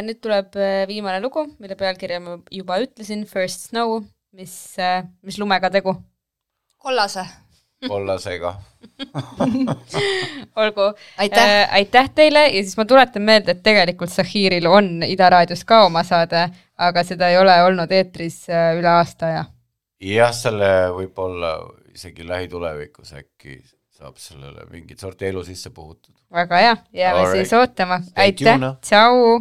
nüüd 0.07 0.21
tuleb 0.23 0.55
äh, 0.61 0.85
viimane 0.89 1.23
lugu, 1.25 1.47
mille 1.59 1.77
pealkirja 1.77 2.21
ma 2.23 2.39
juba 2.53 2.79
ütlesin, 2.85 3.25
First 3.27 3.69
Snow, 3.69 3.99
mis, 4.33 4.55
mis 5.27 5.39
lumega 5.41 5.71
tegu. 5.71 5.97
kollase, 6.79 7.25
kollasega. 7.89 8.55
olgu, 10.63 10.93
aitäh 11.19 11.49
äh,. 11.49 11.75
aitäh 11.81 12.11
teile 12.15 12.45
ja 12.47 12.63
siis 12.63 12.77
ma 12.79 12.85
tuletan 12.85 13.23
meelde, 13.23 13.57
et 13.57 13.63
tegelikult 13.63 14.13
Zahiril 14.15 14.67
on 14.67 15.03
Ida 15.07 15.31
raadios 15.31 15.65
ka 15.65 15.85
oma 15.87 16.05
saade, 16.07 16.49
aga 16.79 17.05
seda 17.05 17.33
ei 17.33 17.39
ole 17.39 17.55
olnud 17.67 17.93
eetris 17.93 18.45
äh, 18.51 18.73
üle 18.79 18.91
aasta 18.95 19.33
aja. 19.33 19.45
jah, 20.05 20.33
selle 20.35 20.71
võib-olla 20.95 21.57
isegi 21.99 22.27
lähitulevikus 22.29 23.13
äkki 23.19 23.59
saab 23.99 24.17
sellele 24.23 24.65
mingit 24.71 24.99
sorti 25.03 25.27
elu 25.33 25.45
sisse 25.45 25.71
puhutud. 25.75 26.15
väga 26.33 26.57
hea, 26.63 26.77
jääme 26.93 27.19
Alright. 27.21 27.37
siis 27.49 27.53
ootama, 27.59 28.01
Stay 28.07 28.25
aitäh. 28.31 28.61
tšau 28.81 29.41